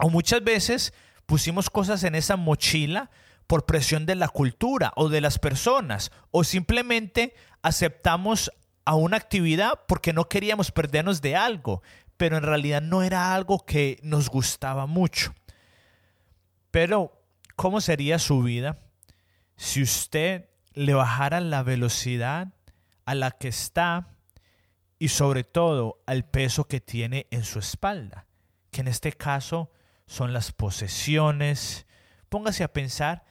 O 0.00 0.10
muchas 0.10 0.42
veces 0.42 0.92
pusimos 1.26 1.70
cosas 1.70 2.02
en 2.02 2.16
esa 2.16 2.36
mochila 2.36 3.08
por 3.46 3.66
presión 3.66 4.06
de 4.06 4.14
la 4.14 4.28
cultura 4.28 4.92
o 4.96 5.08
de 5.08 5.20
las 5.20 5.38
personas 5.38 6.10
o 6.30 6.44
simplemente 6.44 7.34
aceptamos 7.62 8.50
a 8.84 8.94
una 8.94 9.16
actividad 9.16 9.80
porque 9.86 10.12
no 10.12 10.28
queríamos 10.28 10.70
perdernos 10.70 11.22
de 11.22 11.36
algo, 11.36 11.82
pero 12.16 12.36
en 12.36 12.42
realidad 12.42 12.82
no 12.82 13.02
era 13.02 13.34
algo 13.34 13.64
que 13.64 13.98
nos 14.02 14.28
gustaba 14.28 14.86
mucho. 14.86 15.34
Pero, 16.70 17.22
¿cómo 17.56 17.80
sería 17.80 18.18
su 18.18 18.42
vida 18.42 18.78
si 19.56 19.82
usted 19.82 20.50
le 20.72 20.94
bajara 20.94 21.40
la 21.40 21.62
velocidad 21.62 22.48
a 23.04 23.14
la 23.14 23.30
que 23.30 23.48
está 23.48 24.08
y 24.98 25.08
sobre 25.08 25.44
todo 25.44 26.02
al 26.06 26.28
peso 26.28 26.66
que 26.66 26.80
tiene 26.80 27.26
en 27.30 27.44
su 27.44 27.58
espalda? 27.58 28.26
Que 28.70 28.80
en 28.80 28.88
este 28.88 29.12
caso 29.12 29.70
son 30.06 30.32
las 30.32 30.52
posesiones. 30.52 31.86
Póngase 32.28 32.64
a 32.64 32.72
pensar 32.72 33.24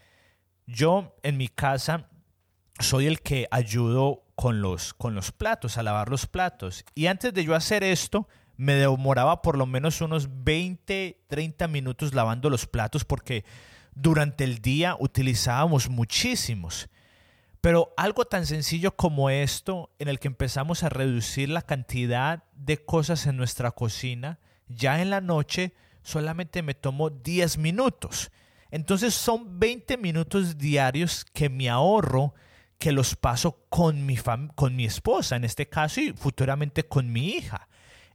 yo 0.68 1.16
en 1.24 1.38
mi 1.38 1.48
casa 1.48 2.10
soy 2.80 3.08
el 3.08 3.22
que 3.22 3.48
ayudo 3.52 4.24
con 4.36 4.62
los, 4.62 4.94
con 4.94 5.16
los 5.16 5.32
platos, 5.32 5.78
a 5.78 5.84
lavar 5.84 6.10
los 6.10 6.28
platos. 6.28 6.86
Y 6.96 7.08
antes 7.08 7.34
de 7.34 7.44
yo 7.44 7.56
hacer 7.56 7.84
esto, 7.84 8.28
me 8.58 8.74
demoraba 8.74 9.42
por 9.42 9.58
lo 9.58 9.66
menos 9.66 10.02
unos 10.02 10.44
20, 10.44 11.24
30 11.28 11.68
minutos 11.68 12.14
lavando 12.14 12.50
los 12.50 12.68
platos 12.68 13.06
porque 13.06 13.46
durante 13.96 14.44
el 14.44 14.60
día 14.60 14.96
utilizábamos 15.00 15.90
muchísimos. 15.90 16.90
Pero 17.62 17.94
algo 17.96 18.26
tan 18.26 18.46
sencillo 18.46 18.96
como 18.96 19.30
esto, 19.30 19.90
en 19.98 20.10
el 20.10 20.20
que 20.20 20.28
empezamos 20.28 20.84
a 20.84 20.90
reducir 20.90 21.50
la 21.50 21.62
cantidad 21.62 22.44
de 22.56 22.84
cosas 22.84 23.26
en 23.26 23.38
nuestra 23.38 23.72
cocina, 23.72 24.40
ya 24.68 25.02
en 25.02 25.10
la 25.10 25.22
noche 25.22 25.74
solamente 26.02 26.62
me 26.62 26.74
tomó 26.74 27.10
10 27.10 27.58
minutos. 27.60 28.32
Entonces 28.74 29.14
son 29.14 29.60
20 29.60 29.98
minutos 29.98 30.58
diarios 30.58 31.26
que 31.26 31.48
me 31.48 31.70
ahorro, 31.70 32.34
que 32.80 32.92
los 32.92 33.16
paso 33.16 33.68
con 33.70 34.08
mi, 34.08 34.18
con 34.56 34.76
mi 34.76 34.86
esposa, 34.86 35.36
en 35.36 35.44
este 35.44 35.70
caso, 35.70 36.02
y 36.02 36.12
futuramente 36.14 36.84
con 36.84 37.14
mi 37.14 37.36
hija, 37.36 37.68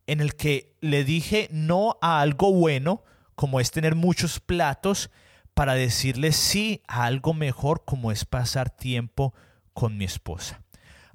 en 0.08 0.20
el 0.20 0.34
que 0.34 0.74
le 0.80 1.04
dije 1.04 1.48
no 1.52 1.96
a 2.02 2.20
algo 2.20 2.52
bueno, 2.52 3.04
como 3.36 3.60
es 3.60 3.70
tener 3.70 3.94
muchos 3.94 4.40
platos, 4.40 5.12
para 5.54 5.74
decirle 5.74 6.32
sí 6.32 6.82
a 6.88 7.04
algo 7.04 7.34
mejor, 7.34 7.84
como 7.84 8.10
es 8.10 8.24
pasar 8.24 8.68
tiempo 8.68 9.34
con 9.74 9.96
mi 9.96 10.06
esposa. 10.06 10.60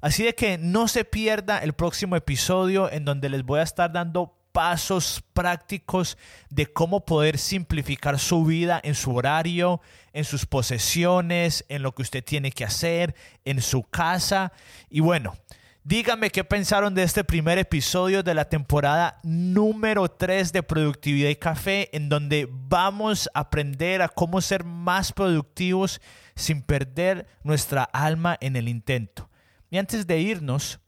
Así 0.00 0.22
de 0.22 0.34
que 0.34 0.56
no 0.56 0.88
se 0.88 1.04
pierda 1.04 1.58
el 1.58 1.74
próximo 1.74 2.16
episodio 2.16 2.90
en 2.90 3.04
donde 3.04 3.28
les 3.28 3.42
voy 3.42 3.60
a 3.60 3.64
estar 3.64 3.92
dando 3.92 4.38
pasos 4.54 5.20
prácticos 5.32 6.16
de 6.48 6.72
cómo 6.72 7.04
poder 7.04 7.38
simplificar 7.38 8.20
su 8.20 8.44
vida 8.44 8.80
en 8.84 8.94
su 8.94 9.12
horario, 9.12 9.80
en 10.12 10.24
sus 10.24 10.46
posesiones, 10.46 11.64
en 11.68 11.82
lo 11.82 11.92
que 11.92 12.02
usted 12.02 12.22
tiene 12.22 12.52
que 12.52 12.64
hacer, 12.64 13.16
en 13.44 13.60
su 13.60 13.82
casa. 13.82 14.52
Y 14.88 15.00
bueno, 15.00 15.34
díganme 15.82 16.30
qué 16.30 16.44
pensaron 16.44 16.94
de 16.94 17.02
este 17.02 17.24
primer 17.24 17.58
episodio 17.58 18.22
de 18.22 18.32
la 18.32 18.48
temporada 18.48 19.18
número 19.24 20.08
3 20.08 20.52
de 20.52 20.62
Productividad 20.62 21.30
y 21.30 21.36
Café, 21.36 21.90
en 21.92 22.08
donde 22.08 22.48
vamos 22.48 23.28
a 23.34 23.40
aprender 23.40 24.02
a 24.02 24.08
cómo 24.08 24.40
ser 24.40 24.62
más 24.62 25.12
productivos 25.12 26.00
sin 26.36 26.62
perder 26.62 27.26
nuestra 27.42 27.82
alma 27.82 28.38
en 28.40 28.54
el 28.54 28.68
intento. 28.68 29.28
Y 29.68 29.78
antes 29.78 30.06
de 30.06 30.20
irnos, 30.20 30.78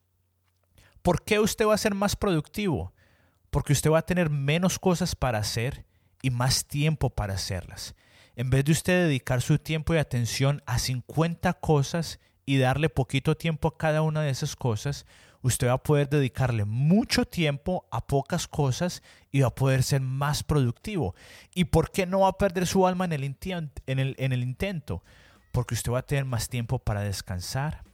¿por 1.03 1.25
qué 1.25 1.41
usted 1.41 1.67
va 1.67 1.75
a 1.75 1.79
ser 1.79 1.97
más 1.97 2.15
productivo? 2.15 2.93
Porque 3.57 3.73
usted 3.73 3.91
va 3.91 4.01
a 4.01 4.03
tener 4.03 4.29
menos 4.29 4.79
cosas 4.79 5.17
para 5.17 5.39
hacer 5.39 5.87
y 6.21 6.29
más 6.29 6.67
tiempo 6.67 7.09
para 7.09 7.33
hacerlas. 7.33 7.95
En 8.35 8.51
vez 8.51 8.67
de 8.67 8.73
usted 8.73 9.05
dedicar 9.07 9.41
su 9.41 9.59
tiempo 9.59 9.95
y 9.95 9.97
atención 9.97 10.63
a 10.67 10.79
50 10.79 11.55
cosas 11.55 12.21
y 12.45 12.59
darle 12.59 12.91
poquito 12.91 13.35
tiempo 13.35 13.69
a 13.69 13.79
cada 13.79 14.03
una 14.03 14.21
de 14.21 14.29
esas 14.29 14.57
cosas, 14.57 15.07
usted 15.41 15.69
va 15.69 15.73
a 15.73 15.83
poder 15.83 16.11
dedicarle 16.11 16.67
mucho 16.67 17.25
tiempo 17.25 17.89
a 17.91 18.07
pocas 18.07 18.47
cosas 18.47 19.03
y 19.33 19.41
va 19.41 19.47
a 19.47 19.55
poder 19.55 19.83
ser 19.83 20.03
más 20.03 20.43
productivo. 20.43 21.15
¿Y 21.55 21.65
por 21.65 21.91
qué 21.91 22.05
no 22.05 22.21
va 22.21 22.29
a 22.29 22.37
perder 22.37 22.67
su 22.67 22.87
alma 22.87 23.07
en 23.07 23.15
el, 23.15 23.25
en 23.25 23.99
el, 23.99 24.17
en 24.19 24.33
el 24.35 24.43
intento? 24.43 25.03
Porque 25.51 25.73
usted 25.73 25.93
va 25.93 26.01
a 26.01 26.07
tener 26.07 26.27
más 26.27 26.51
tiempo 26.51 26.79
para 26.79 27.01
descansar, 27.01 27.85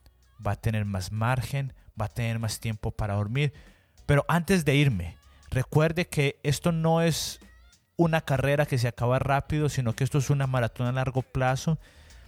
va 0.45 0.51
a 0.51 0.61
tener 0.61 0.87
más 0.87 1.13
margen, 1.13 1.73
va 2.01 2.07
a 2.07 2.13
tener 2.13 2.41
más 2.41 2.59
tiempo 2.59 2.91
para 2.91 3.15
dormir. 3.15 3.53
Pero 4.07 4.25
antes 4.27 4.65
de 4.65 4.75
irme, 4.75 5.22
Recuerde 5.53 6.07
que 6.07 6.41
esto 6.43 6.73
no 6.73 7.03
es 7.03 7.39
una 7.97 8.23
carrera 8.23 8.65
que 8.65 8.79
se 8.79 8.89
acaba 8.89 9.19
rápido, 9.19 9.69
sino 9.69 9.95
que 9.95 10.03
esto 10.03 10.19
es 10.19 10.31
una 10.31 10.47
maratón 10.47 10.87
a 10.87 10.93
largo 10.93 11.21
plazo. 11.21 11.79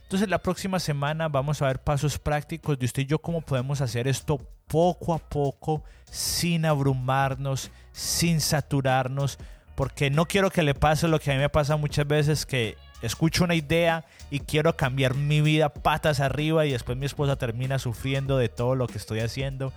Entonces 0.03 0.29
la 0.29 0.39
próxima 0.39 0.79
semana 0.79 1.29
vamos 1.29 1.63
a 1.63 1.67
ver 1.67 1.83
pasos 1.83 2.19
prácticos 2.19 2.79
de 2.79 2.85
usted 2.85 3.03
y 3.03 3.07
yo 3.07 3.19
cómo 3.21 3.41
podemos 3.41 3.81
hacer 3.81 4.07
esto 4.07 4.39
poco 4.67 5.15
a 5.15 5.19
poco, 5.19 5.83
sin 6.11 6.67
abrumarnos, 6.67 7.71
sin 7.93 8.43
saturarnos, 8.43 9.39
porque 9.75 10.11
no 10.11 10.27
quiero 10.27 10.51
que 10.51 10.63
le 10.63 10.75
pase 10.75 11.09
lo 11.09 11.19
que 11.19 11.31
a 11.31 11.35
mí 11.35 11.41
me 11.41 11.49
pasa 11.49 11.77
muchas 11.77 12.07
veces, 12.07 12.45
que 12.45 12.77
escucho 13.03 13.45
una 13.45 13.55
idea 13.55 14.05
y 14.31 14.41
quiero 14.41 14.77
cambiar 14.77 15.15
mi 15.15 15.41
vida 15.41 15.69
patas 15.69 16.21
arriba 16.21 16.67
y 16.67 16.73
después 16.73 16.97
mi 16.97 17.07
esposa 17.07 17.37
termina 17.37 17.79
sufriendo 17.79 18.37
de 18.39 18.49
todo 18.49 18.75
lo 18.75 18.87
que 18.87 18.99
estoy 18.99 19.21
haciendo. 19.21 19.73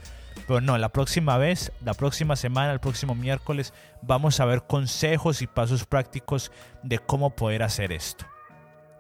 Pero 0.48 0.62
no, 0.62 0.78
la 0.78 0.90
próxima 0.90 1.38
vez, 1.38 1.72
la 1.84 1.94
próxima 1.94 2.36
semana, 2.36 2.72
el 2.72 2.80
próximo 2.80 3.16
miércoles, 3.16 3.74
vamos 4.02 4.40
a 4.40 4.46
ver 4.46 4.64
consejos 4.64 5.42
y 5.42 5.48
pasos 5.48 5.86
prácticos 5.86 6.52
de 6.84 7.00
cómo 7.00 7.32
poder 7.32 7.64
hacer 7.64 7.92
esto. 7.92 8.26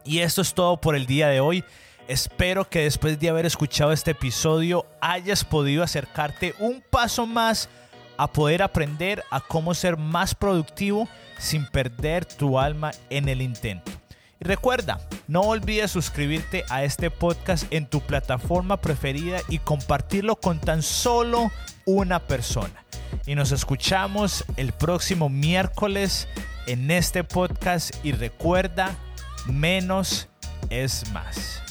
Y 0.03 0.19
esto 0.19 0.41
es 0.41 0.53
todo 0.53 0.79
por 0.79 0.95
el 0.95 1.05
día 1.05 1.27
de 1.27 1.39
hoy. 1.39 1.63
Espero 2.07 2.69
que 2.69 2.83
después 2.83 3.19
de 3.19 3.29
haber 3.29 3.45
escuchado 3.45 3.91
este 3.91 4.11
episodio 4.11 4.85
hayas 5.01 5.43
podido 5.43 5.83
acercarte 5.83 6.55
un 6.59 6.81
paso 6.89 7.25
más 7.25 7.69
a 8.17 8.27
poder 8.31 8.63
aprender 8.63 9.23
a 9.29 9.41
cómo 9.41 9.73
ser 9.73 9.97
más 9.97 10.33
productivo 10.33 11.07
sin 11.37 11.65
perder 11.67 12.25
tu 12.25 12.59
alma 12.59 12.91
en 13.09 13.29
el 13.29 13.41
intento. 13.41 13.91
Y 14.39 14.45
recuerda, 14.45 14.99
no 15.27 15.41
olvides 15.41 15.91
suscribirte 15.91 16.63
a 16.69 16.83
este 16.83 17.09
podcast 17.09 17.65
en 17.71 17.87
tu 17.87 18.01
plataforma 18.01 18.77
preferida 18.77 19.39
y 19.49 19.59
compartirlo 19.59 20.35
con 20.35 20.59
tan 20.59 20.83
solo 20.83 21.51
una 21.85 22.19
persona. 22.19 22.85
Y 23.25 23.35
nos 23.35 23.51
escuchamos 23.51 24.45
el 24.55 24.73
próximo 24.73 25.29
miércoles 25.29 26.27
en 26.67 26.91
este 26.91 27.23
podcast 27.23 27.93
y 28.03 28.11
recuerda, 28.11 28.95
menos 29.47 30.27
es 30.69 31.09
más. 31.11 31.66